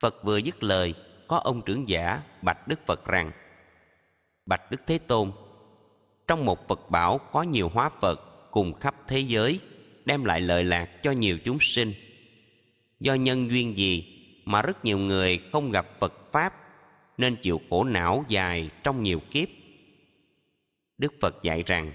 Phật 0.00 0.24
vừa 0.24 0.36
dứt 0.36 0.62
lời, 0.62 0.94
có 1.28 1.36
ông 1.36 1.62
trưởng 1.62 1.88
giả 1.88 2.22
bạch 2.42 2.68
đức 2.68 2.86
phật 2.86 3.06
rằng, 3.06 3.32
bạch 4.46 4.70
đức 4.70 4.80
thế 4.86 4.98
tôn 4.98 5.32
trong 6.28 6.44
một 6.44 6.68
phật 6.68 6.90
bảo 6.90 7.18
có 7.18 7.42
nhiều 7.42 7.68
hóa 7.68 7.88
phật 8.00 8.50
cùng 8.50 8.72
khắp 8.72 8.94
thế 9.08 9.18
giới 9.18 9.60
đem 10.04 10.24
lại 10.24 10.40
lợi 10.40 10.64
lạc 10.64 11.02
cho 11.02 11.10
nhiều 11.10 11.38
chúng 11.44 11.58
sinh 11.60 11.94
do 13.00 13.14
nhân 13.14 13.50
duyên 13.50 13.76
gì 13.76 14.18
mà 14.48 14.62
rất 14.62 14.84
nhiều 14.84 14.98
người 14.98 15.38
không 15.52 15.70
gặp 15.70 15.86
Phật 16.00 16.32
Pháp 16.32 16.54
nên 17.18 17.36
chịu 17.36 17.60
khổ 17.70 17.84
não 17.84 18.24
dài 18.28 18.70
trong 18.82 19.02
nhiều 19.02 19.20
kiếp. 19.30 19.48
Đức 20.98 21.14
Phật 21.20 21.42
dạy 21.42 21.62
rằng, 21.66 21.92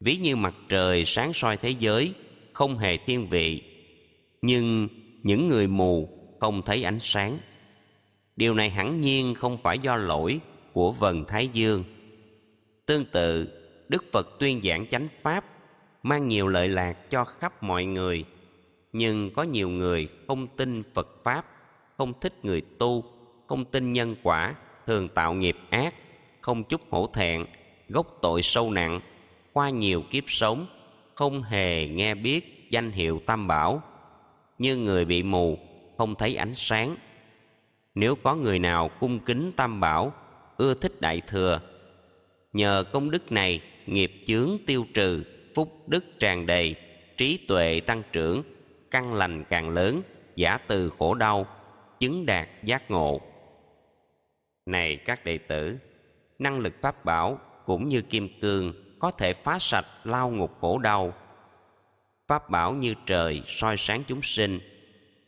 ví 0.00 0.16
như 0.16 0.36
mặt 0.36 0.54
trời 0.68 1.04
sáng 1.04 1.32
soi 1.32 1.56
thế 1.56 1.70
giới, 1.70 2.12
không 2.52 2.78
hề 2.78 2.96
thiên 2.96 3.28
vị, 3.28 3.62
nhưng 4.42 4.88
những 5.22 5.48
người 5.48 5.66
mù 5.66 6.08
không 6.40 6.62
thấy 6.62 6.84
ánh 6.84 6.98
sáng. 7.00 7.38
Điều 8.36 8.54
này 8.54 8.70
hẳn 8.70 9.00
nhiên 9.00 9.34
không 9.34 9.58
phải 9.62 9.78
do 9.78 9.96
lỗi 9.96 10.40
của 10.72 10.92
vần 10.92 11.24
thái 11.28 11.48
dương 11.48 11.84
tương 12.88 13.04
tự, 13.04 13.48
đức 13.88 14.04
phật 14.12 14.38
tuyên 14.38 14.60
giảng 14.62 14.86
chánh 14.86 15.08
pháp, 15.22 15.44
mang 16.02 16.28
nhiều 16.28 16.48
lợi 16.48 16.68
lạc 16.68 17.10
cho 17.10 17.24
khắp 17.24 17.62
mọi 17.62 17.84
người. 17.84 18.24
Nhưng 18.92 19.30
có 19.30 19.42
nhiều 19.42 19.68
người 19.68 20.08
không 20.26 20.46
tin 20.46 20.82
phật 20.94 21.08
pháp, 21.24 21.44
không 21.98 22.12
thích 22.20 22.44
người 22.44 22.62
tu, 22.78 23.04
không 23.46 23.64
tin 23.64 23.92
nhân 23.92 24.16
quả, 24.22 24.54
thường 24.86 25.08
tạo 25.08 25.34
nghiệp 25.34 25.56
ác, 25.70 25.94
không 26.40 26.64
chút 26.64 26.80
hổ 26.90 27.06
thẹn, 27.06 27.44
gốc 27.88 28.18
tội 28.22 28.42
sâu 28.42 28.70
nặng, 28.70 29.00
qua 29.52 29.70
nhiều 29.70 30.02
kiếp 30.10 30.24
sống, 30.26 30.66
không 31.14 31.42
hề 31.42 31.88
nghe 31.88 32.14
biết 32.14 32.70
danh 32.70 32.90
hiệu 32.90 33.20
tam 33.26 33.46
bảo. 33.46 33.82
Như 34.58 34.76
người 34.76 35.04
bị 35.04 35.22
mù, 35.22 35.58
không 35.98 36.14
thấy 36.14 36.36
ánh 36.36 36.54
sáng. 36.54 36.96
Nếu 37.94 38.14
có 38.14 38.34
người 38.34 38.58
nào 38.58 38.90
cung 39.00 39.20
kính 39.20 39.52
tam 39.56 39.80
bảo, 39.80 40.12
ưa 40.56 40.74
thích 40.74 41.00
đại 41.00 41.20
thừa 41.20 41.60
nhờ 42.58 42.84
công 42.92 43.10
đức 43.10 43.32
này, 43.32 43.60
nghiệp 43.86 44.12
chướng 44.26 44.58
tiêu 44.66 44.86
trừ, 44.94 45.24
phúc 45.54 45.82
đức 45.86 46.04
tràn 46.18 46.46
đầy, 46.46 46.74
trí 47.16 47.36
tuệ 47.48 47.80
tăng 47.80 48.02
trưởng, 48.12 48.42
căn 48.90 49.14
lành 49.14 49.44
càng 49.44 49.68
lớn, 49.68 50.02
giả 50.36 50.58
từ 50.66 50.90
khổ 50.98 51.14
đau, 51.14 51.46
chứng 51.98 52.26
đạt 52.26 52.48
giác 52.64 52.90
ngộ. 52.90 53.20
Này 54.66 54.96
các 54.96 55.24
đệ 55.24 55.38
tử, 55.38 55.76
năng 56.38 56.58
lực 56.58 56.74
pháp 56.80 57.04
bảo 57.04 57.38
cũng 57.66 57.88
như 57.88 58.02
kim 58.02 58.40
cương 58.40 58.72
có 58.98 59.10
thể 59.10 59.32
phá 59.32 59.58
sạch 59.58 59.86
lao 60.04 60.30
ngục 60.30 60.56
khổ 60.60 60.78
đau. 60.78 61.12
Pháp 62.28 62.50
bảo 62.50 62.72
như 62.72 62.94
trời 63.06 63.42
soi 63.46 63.76
sáng 63.76 64.02
chúng 64.06 64.22
sinh, 64.22 64.60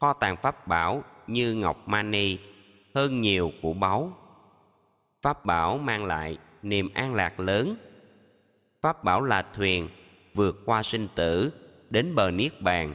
kho 0.00 0.12
tàng 0.12 0.36
pháp 0.36 0.66
bảo 0.66 1.02
như 1.26 1.54
ngọc 1.54 1.88
mani 1.88 2.38
hơn 2.94 3.20
nhiều 3.20 3.52
của 3.62 3.72
báu. 3.72 4.12
Pháp 5.22 5.44
bảo 5.44 5.78
mang 5.78 6.04
lại 6.04 6.38
niềm 6.62 6.90
an 6.94 7.14
lạc 7.14 7.40
lớn. 7.40 7.76
Pháp 8.80 9.04
bảo 9.04 9.22
là 9.22 9.42
thuyền, 9.42 9.88
vượt 10.34 10.62
qua 10.64 10.82
sinh 10.82 11.08
tử, 11.14 11.52
đến 11.90 12.14
bờ 12.14 12.30
niết 12.30 12.60
bàn. 12.60 12.94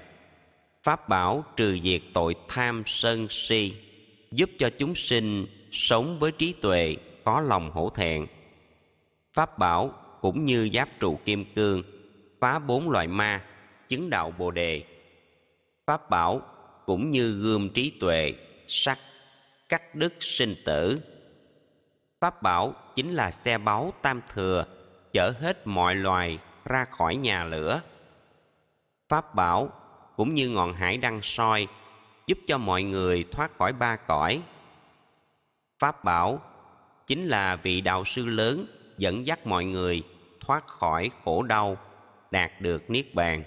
Pháp 0.83 1.09
bảo 1.09 1.45
trừ 1.55 1.79
diệt 1.83 2.01
tội 2.13 2.35
tham 2.47 2.83
sân 2.85 3.27
si, 3.29 3.73
giúp 4.31 4.49
cho 4.59 4.69
chúng 4.77 4.95
sinh 4.95 5.47
sống 5.71 6.19
với 6.19 6.31
trí 6.31 6.53
tuệ, 6.53 6.95
có 7.23 7.41
lòng 7.41 7.71
hổ 7.71 7.89
thẹn. 7.89 8.27
Pháp 9.33 9.57
bảo 9.57 9.93
cũng 10.21 10.45
như 10.45 10.69
giáp 10.73 10.89
trụ 10.99 11.19
kim 11.25 11.45
cương, 11.55 11.83
phá 12.39 12.59
bốn 12.59 12.89
loại 12.89 13.07
ma, 13.07 13.43
chứng 13.87 14.09
đạo 14.09 14.33
bồ 14.37 14.51
đề. 14.51 14.83
Pháp 15.85 16.09
bảo 16.09 16.41
cũng 16.85 17.11
như 17.11 17.31
gươm 17.31 17.69
trí 17.69 17.89
tuệ, 17.89 18.33
sắc, 18.67 18.99
cắt 19.69 19.95
đứt 19.95 20.13
sinh 20.19 20.55
tử 20.65 21.01
pháp 22.19 22.41
bảo 22.41 22.73
chính 22.95 23.13
là 23.13 23.31
xe 23.31 23.57
báu 23.57 23.93
tam 24.01 24.21
thừa 24.33 24.65
chở 25.13 25.33
hết 25.39 25.67
mọi 25.67 25.95
loài 25.95 26.39
ra 26.65 26.85
khỏi 26.85 27.15
nhà 27.15 27.43
lửa. 27.43 27.81
Pháp 29.09 29.35
bảo 29.35 29.69
cũng 30.15 30.33
như 30.33 30.49
ngọn 30.49 30.73
hải 30.73 30.97
đăng 30.97 31.19
soi 31.21 31.67
giúp 32.27 32.37
cho 32.47 32.57
mọi 32.57 32.83
người 32.83 33.25
thoát 33.31 33.57
khỏi 33.57 33.73
ba 33.73 33.95
cõi. 33.95 34.41
Pháp 35.79 36.03
bảo 36.03 36.41
chính 37.07 37.25
là 37.25 37.55
vị 37.55 37.81
đạo 37.81 38.05
sư 38.05 38.25
lớn 38.25 38.65
dẫn 38.97 39.27
dắt 39.27 39.47
mọi 39.47 39.65
người 39.65 40.03
thoát 40.39 40.67
khỏi 40.67 41.11
khổ 41.23 41.43
đau 41.43 41.77
đạt 42.31 42.51
được 42.61 42.89
niết 42.89 43.15
bàn. 43.15 43.43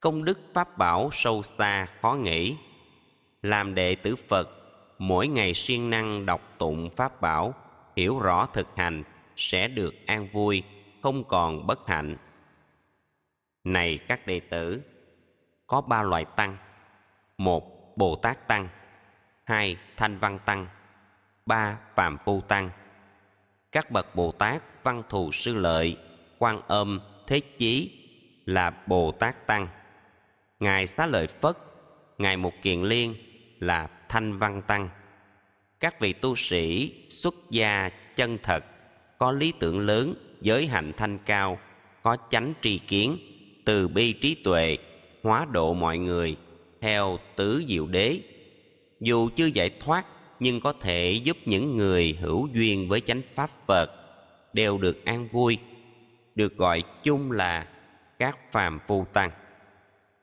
Công 0.00 0.24
đức 0.24 0.38
pháp 0.54 0.78
bảo 0.78 1.10
sâu 1.12 1.42
xa 1.42 1.86
khó 2.00 2.12
nghĩ, 2.12 2.56
làm 3.42 3.74
đệ 3.74 3.94
tử 3.94 4.16
phật 4.16 4.59
mỗi 5.00 5.28
ngày 5.28 5.54
siêng 5.54 5.90
năng 5.90 6.26
đọc 6.26 6.40
tụng 6.58 6.90
pháp 6.96 7.20
bảo, 7.20 7.54
hiểu 7.96 8.18
rõ 8.18 8.46
thực 8.46 8.66
hành, 8.76 9.04
sẽ 9.36 9.68
được 9.68 9.94
an 10.06 10.28
vui, 10.32 10.62
không 11.02 11.24
còn 11.24 11.66
bất 11.66 11.88
hạnh. 11.88 12.16
Này 13.64 13.98
các 13.98 14.26
đệ 14.26 14.40
tử, 14.40 14.82
có 15.66 15.80
ba 15.80 16.02
loại 16.02 16.24
tăng. 16.24 16.56
Một, 17.38 17.96
bồ 17.96 18.16
tát 18.16 18.48
tăng. 18.48 18.68
Hai, 19.44 19.76
thanh 19.96 20.18
văn 20.18 20.38
tăng. 20.44 20.66
Ba 21.46 21.78
phạm 21.94 22.18
phu 22.24 22.40
tăng. 22.40 22.70
Các 23.72 23.90
bậc 23.90 24.14
bồ 24.14 24.32
tát 24.32 24.62
văn 24.82 25.02
thù 25.08 25.32
sư 25.32 25.54
lợi, 25.54 25.96
quan 26.38 26.60
âm, 26.66 27.00
thế 27.26 27.40
chí 27.40 27.92
là 28.46 28.70
bồ 28.86 29.12
tát 29.12 29.46
tăng. 29.46 29.68
Ngài 30.58 30.86
xá 30.86 31.06
lợi 31.06 31.26
phất, 31.26 31.56
ngài 32.18 32.36
mục 32.36 32.54
kiền 32.62 32.82
liên 32.82 33.29
là 33.60 33.88
thanh 34.08 34.38
văn 34.38 34.62
tăng. 34.66 34.88
Các 35.80 36.00
vị 36.00 36.12
tu 36.12 36.36
sĩ, 36.36 36.94
xuất 37.08 37.34
gia, 37.50 37.90
chân 38.16 38.38
thật, 38.42 38.64
có 39.18 39.32
lý 39.32 39.52
tưởng 39.58 39.80
lớn, 39.80 40.14
giới 40.40 40.66
hạnh 40.66 40.92
thanh 40.96 41.18
cao, 41.18 41.58
có 42.02 42.16
chánh 42.30 42.54
tri 42.62 42.78
kiến, 42.78 43.18
từ 43.64 43.88
bi 43.88 44.12
trí 44.12 44.34
tuệ, 44.34 44.78
hóa 45.22 45.46
độ 45.52 45.74
mọi 45.74 45.98
người, 45.98 46.36
theo 46.80 47.18
tứ 47.36 47.64
diệu 47.68 47.86
đế. 47.86 48.20
Dù 49.00 49.28
chưa 49.36 49.46
giải 49.46 49.70
thoát, 49.80 50.06
nhưng 50.40 50.60
có 50.60 50.72
thể 50.72 51.20
giúp 51.24 51.36
những 51.44 51.76
người 51.76 52.16
hữu 52.20 52.46
duyên 52.46 52.88
với 52.88 53.00
chánh 53.00 53.22
pháp 53.34 53.50
phật 53.66 53.90
đều 54.52 54.78
được 54.78 55.04
an 55.04 55.28
vui, 55.28 55.58
được 56.34 56.56
gọi 56.56 56.82
chung 57.02 57.32
là 57.32 57.66
các 58.18 58.52
phàm 58.52 58.78
phu 58.86 59.06
tăng. 59.12 59.30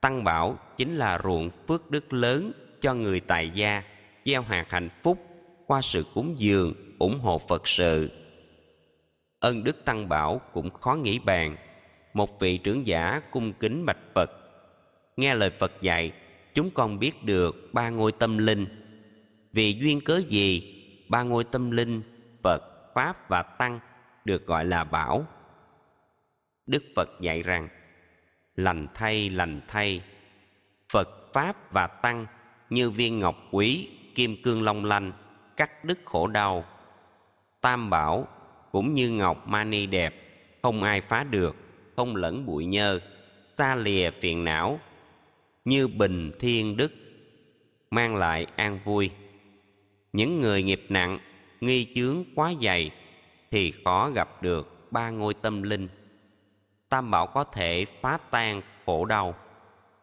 Tăng 0.01 0.23
bảo 0.23 0.59
chính 0.77 0.95
là 0.95 1.19
ruộng 1.23 1.49
phước 1.67 1.91
đức 1.91 2.13
lớn 2.13 2.51
cho 2.81 2.93
người 2.93 3.19
tài 3.19 3.49
gia, 3.49 3.83
gieo 4.25 4.41
hạt 4.41 4.65
hạnh 4.69 4.89
phúc 5.03 5.17
qua 5.65 5.81
sự 5.81 6.05
cúng 6.13 6.35
dường, 6.37 6.73
ủng 6.99 7.19
hộ 7.19 7.39
phật 7.39 7.67
sự. 7.67 8.11
Ân 9.39 9.63
đức 9.63 9.85
tăng 9.85 10.09
bảo 10.09 10.41
cũng 10.53 10.69
khó 10.69 10.95
nghĩ 10.95 11.19
bàn, 11.19 11.55
một 12.13 12.39
vị 12.39 12.57
trưởng 12.57 12.87
giả 12.87 13.21
cung 13.31 13.53
kính 13.53 13.85
bạch 13.85 14.13
phật. 14.15 14.31
Nghe 15.17 15.35
lời 15.35 15.49
phật 15.59 15.71
dạy, 15.81 16.11
chúng 16.53 16.71
con 16.71 16.99
biết 16.99 17.23
được 17.23 17.69
ba 17.73 17.89
ngôi 17.89 18.11
tâm 18.11 18.37
linh. 18.37 18.65
Vì 19.53 19.73
duyên 19.73 20.01
cớ 20.01 20.17
gì, 20.17 20.73
ba 21.09 21.23
ngôi 21.23 21.43
tâm 21.43 21.71
linh, 21.71 22.01
phật, 22.43 22.93
pháp 22.95 23.29
và 23.29 23.43
tăng 23.43 23.79
được 24.25 24.47
gọi 24.47 24.65
là 24.65 24.83
bảo? 24.83 25.25
Đức 26.65 26.83
phật 26.95 27.09
dạy 27.21 27.43
rằng, 27.43 27.69
lành 28.55 28.87
thay 28.93 29.29
lành 29.29 29.61
thay, 29.67 30.01
phật, 30.93 31.09
pháp 31.33 31.71
và 31.71 31.87
tăng 31.87 32.25
như 32.69 32.89
viên 32.89 33.19
ngọc 33.19 33.35
quý, 33.51 33.89
kim 34.15 34.41
cương 34.43 34.61
long 34.61 34.85
lanh, 34.85 35.11
cắt 35.57 35.85
đứt 35.85 35.99
khổ 36.05 36.27
đau. 36.27 36.65
Tam 37.61 37.89
bảo 37.89 38.27
cũng 38.71 38.93
như 38.93 39.09
ngọc 39.09 39.47
mani 39.47 39.85
đẹp, 39.85 40.15
không 40.61 40.83
ai 40.83 41.01
phá 41.01 41.23
được, 41.23 41.55
không 41.95 42.15
lẫn 42.15 42.45
bụi 42.45 42.65
nhơ 42.65 42.99
xa 43.57 43.75
lìa 43.75 44.11
phiền 44.11 44.43
não, 44.43 44.79
như 45.65 45.87
bình 45.87 46.31
thiên 46.39 46.77
đức, 46.77 46.93
mang 47.91 48.15
lại 48.15 48.47
an 48.55 48.79
vui. 48.83 49.09
Những 50.13 50.39
người 50.39 50.63
nghiệp 50.63 50.85
nặng, 50.89 51.19
nghi 51.61 51.87
chướng 51.95 52.23
quá 52.35 52.53
dày, 52.61 52.91
thì 53.51 53.73
khó 53.85 54.09
gặp 54.09 54.43
được 54.43 54.91
ba 54.91 55.09
ngôi 55.09 55.33
tâm 55.33 55.63
linh. 55.63 55.87
Tam 56.89 57.11
bảo 57.11 57.27
có 57.27 57.43
thể 57.43 57.85
phá 58.01 58.17
tan 58.31 58.61
khổ 58.85 59.05
đau, 59.05 59.35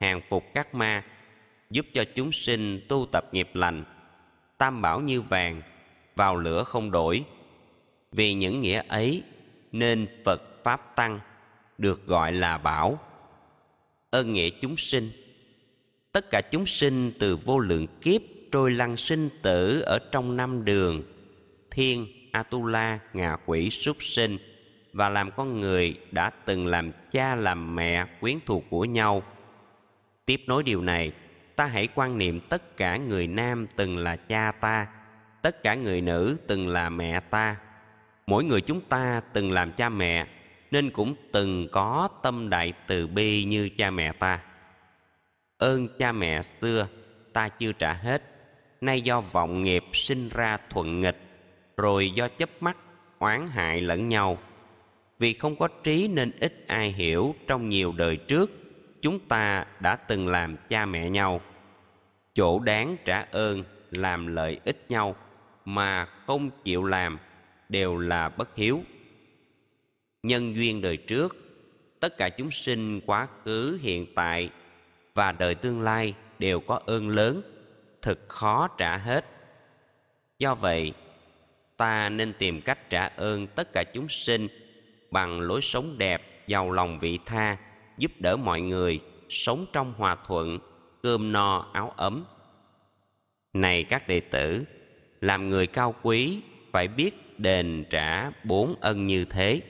hàng 0.01 0.21
phục 0.29 0.45
các 0.55 0.75
ma 0.75 1.05
giúp 1.71 1.87
cho 1.95 2.05
chúng 2.15 2.33
sinh 2.33 2.81
tu 2.89 3.07
tập 3.13 3.29
nghiệp 3.33 3.51
lành. 3.55 3.85
Tam 4.59 4.83
bảo 4.83 5.01
như 5.01 5.23
vàng, 5.23 5.63
vào 6.17 6.37
lửa 6.37 6.65
không 6.65 6.91
đổi. 6.91 7.25
Vì 8.13 8.35
những 8.35 8.61
nghĩa 8.61 8.83
ấy 8.89 9.23
nên 9.73 10.07
phật 10.25 10.65
pháp 10.65 10.97
tăng 10.97 11.21
được 11.79 12.07
gọi 12.07 12.33
là 12.33 12.59
bảo. 12.59 12.99
Ơn 14.11 14.33
nghĩa 14.33 14.51
chúng 14.51 14.77
sinh. 14.77 15.11
Tất 16.13 16.31
cả 16.31 16.41
chúng 16.51 16.67
sinh 16.67 17.13
từ 17.19 17.37
vô 17.37 17.59
lượng 17.59 17.87
kiếp 18.01 18.21
trôi 18.53 18.71
lăn 18.71 18.97
sinh 18.97 19.29
tử 19.43 19.81
ở 19.81 19.99
trong 20.13 20.37
năm 20.37 20.65
đường, 20.65 21.03
thiên 21.71 22.07
atula, 22.33 22.99
ngạ 23.13 23.37
quỷ, 23.47 23.71
súc 23.71 23.97
sinh, 24.03 24.39
và 24.93 25.09
làm 25.09 25.31
con 25.31 25.61
người 25.61 25.99
đã 26.11 26.31
từng 26.31 26.67
làm 26.67 26.93
cha 27.11 27.35
làm 27.35 27.77
mẹ 27.77 28.07
quyến 28.21 28.39
thuộc 28.47 28.65
của 28.71 28.85
nhau. 28.85 29.23
Tiếp 30.27 30.41
nối 30.47 30.63
điều 30.63 30.83
này 30.83 31.13
ta 31.57 31.67
hãy 31.67 31.89
quan 31.95 32.19
niệm 32.19 32.41
tất 32.41 32.77
cả 32.77 32.97
người 32.97 33.27
nam 33.27 33.67
từng 33.77 33.99
là 33.99 34.17
cha 34.17 34.53
ta, 34.53 34.87
tất 35.43 35.63
cả 35.63 35.75
người 35.75 36.01
nữ 36.01 36.37
từng 36.47 36.69
là 36.69 36.91
mẹ 36.91 37.21
ta. 37.21 37.57
Mỗi 38.27 38.45
người 38.45 38.61
chúng 38.61 38.81
ta 38.81 39.21
từng 39.33 39.53
làm 39.53 39.73
cha 39.73 39.89
mẹ, 39.89 40.27
nên 40.71 40.91
cũng 40.91 41.15
từng 41.33 41.69
có 41.73 42.09
tâm 42.23 42.51
đại 42.51 42.73
từ 42.87 43.07
bi 43.07 43.45
như 43.45 43.69
cha 43.69 43.91
mẹ 43.91 44.13
ta. 44.13 44.41
Ơn 45.59 45.89
cha 45.99 46.13
mẹ 46.13 46.43
xưa, 46.43 46.89
ta 47.33 47.49
chưa 47.49 47.73
trả 47.73 47.93
hết. 47.93 48.23
Nay 48.81 49.01
do 49.01 49.21
vọng 49.21 49.63
nghiệp 49.63 49.85
sinh 49.93 50.29
ra 50.29 50.59
thuận 50.71 51.01
nghịch, 51.01 51.21
rồi 51.77 52.11
do 52.11 52.29
chấp 52.29 52.51
mắt 52.61 52.77
oán 53.19 53.49
hại 53.49 53.81
lẫn 53.81 54.09
nhau. 54.09 54.39
Vì 55.19 55.33
không 55.33 55.57
có 55.57 55.69
trí 55.85 56.09
nên 56.09 56.33
ít 56.41 56.65
ai 56.67 56.93
hiểu 56.93 57.35
trong 57.47 57.69
nhiều 57.69 57.93
đời 57.97 58.17
trước 58.17 58.64
chúng 59.05 59.19
ta 59.19 59.67
đã 59.81 59.97
từng 59.97 60.29
làm 60.29 60.57
cha 60.69 60.87
mẹ 60.87 61.11
nhau. 61.11 61.41
Chỗ 62.35 62.59
đáng 62.59 62.97
trả 63.05 63.27
ơn, 63.31 63.65
làm 63.91 64.27
lợi 64.27 64.61
ích 64.65 64.85
nhau 64.89 65.17
mà 65.65 66.05
không 66.05 66.51
chịu 66.65 66.85
làm 66.85 67.19
đều 67.69 67.97
là 67.97 68.29
bất 68.29 68.57
hiếu. 68.57 68.83
Nhân 70.23 70.55
duyên 70.55 70.81
đời 70.81 70.97
trước, 70.97 71.37
tất 72.01 72.17
cả 72.19 72.29
chúng 72.29 72.51
sinh 72.51 73.01
quá 73.07 73.27
khứ, 73.45 73.79
hiện 73.83 74.07
tại 74.15 74.51
và 75.15 75.33
đời 75.33 75.55
tương 75.55 75.81
lai 75.81 76.15
đều 76.39 76.61
có 76.61 76.81
ơn 76.87 77.09
lớn 77.09 77.43
thực 78.03 78.29
khó 78.29 78.69
trả 78.79 78.97
hết. 78.97 79.25
Do 80.39 80.55
vậy, 80.55 80.93
ta 81.77 82.09
nên 82.09 82.33
tìm 82.39 82.61
cách 82.61 82.91
trả 82.91 83.07
ơn 83.07 83.47
tất 83.47 83.73
cả 83.73 83.85
chúng 83.85 84.09
sinh 84.09 84.49
bằng 85.11 85.41
lối 85.41 85.61
sống 85.61 85.99
đẹp, 85.99 86.47
giàu 86.47 86.71
lòng 86.71 86.99
vị 86.99 87.19
tha 87.27 87.57
giúp 87.99 88.13
đỡ 88.19 88.37
mọi 88.37 88.61
người 88.61 89.01
sống 89.29 89.67
trong 89.73 89.95
hòa 89.97 90.17
thuận, 90.27 90.59
cơm 91.03 91.33
no, 91.33 91.67
áo 91.73 91.93
ấm. 91.97 92.25
Này 93.53 93.85
các 93.85 94.09
đệ 94.09 94.21
tử, 94.21 94.65
làm 95.21 95.49
người 95.51 95.67
cao 95.67 95.95
quý 96.03 96.41
phải 96.73 96.89
biết 96.89 97.41
đền 97.41 97.85
trả 97.91 98.31
bốn 98.45 98.75
ân 98.81 99.07
như 99.07 99.25
thế. 99.25 99.61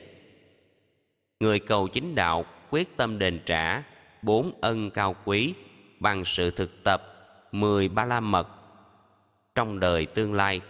Người 1.39 1.59
cầu 1.59 1.87
chính 1.87 2.15
đạo 2.15 2.45
quyết 2.69 2.97
tâm 2.97 3.19
đền 3.19 3.39
trả 3.45 3.83
bốn 4.21 4.51
ân 4.61 4.89
cao 4.91 5.15
quý 5.25 5.53
bằng 5.99 6.25
sự 6.25 6.51
thực 6.51 6.83
tập 6.83 7.03
mười 7.51 7.87
ba 7.87 8.05
la 8.05 8.19
mật. 8.19 8.47
Trong 9.55 9.79
đời 9.79 10.05
tương 10.05 10.33
lai, 10.33 10.61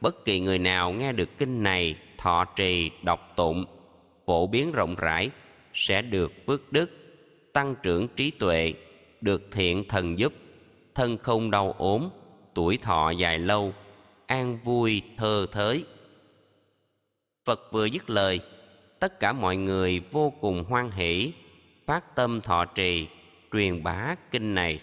bất 0.00 0.24
kỳ 0.24 0.40
người 0.40 0.58
nào 0.58 0.92
nghe 0.92 1.12
được 1.12 1.28
kinh 1.38 1.62
này 1.62 1.96
thọ 2.18 2.44
trì 2.44 2.90
đọc 3.02 3.32
tụng, 3.36 3.64
phổ 4.26 4.46
biến 4.46 4.72
rộng 4.72 4.94
rãi 4.94 5.30
sẽ 5.74 6.02
được 6.02 6.32
phước 6.46 6.72
đức 6.72 7.03
tăng 7.54 7.74
trưởng 7.82 8.08
trí 8.08 8.30
tuệ, 8.30 8.74
được 9.20 9.42
thiện 9.52 9.88
thần 9.88 10.18
giúp, 10.18 10.32
thân 10.94 11.18
không 11.18 11.50
đau 11.50 11.74
ốm, 11.78 12.08
tuổi 12.54 12.76
thọ 12.76 13.10
dài 13.10 13.38
lâu, 13.38 13.72
an 14.26 14.58
vui 14.64 15.02
thơ 15.16 15.46
thới. 15.52 15.84
Phật 17.44 17.72
vừa 17.72 17.84
dứt 17.84 18.10
lời, 18.10 18.40
tất 18.98 19.20
cả 19.20 19.32
mọi 19.32 19.56
người 19.56 20.00
vô 20.10 20.32
cùng 20.40 20.64
hoan 20.64 20.90
hỷ, 20.90 21.32
phát 21.86 22.14
tâm 22.14 22.40
thọ 22.40 22.64
trì, 22.64 23.06
truyền 23.52 23.82
bá 23.82 24.14
kinh 24.30 24.54
này. 24.54 24.80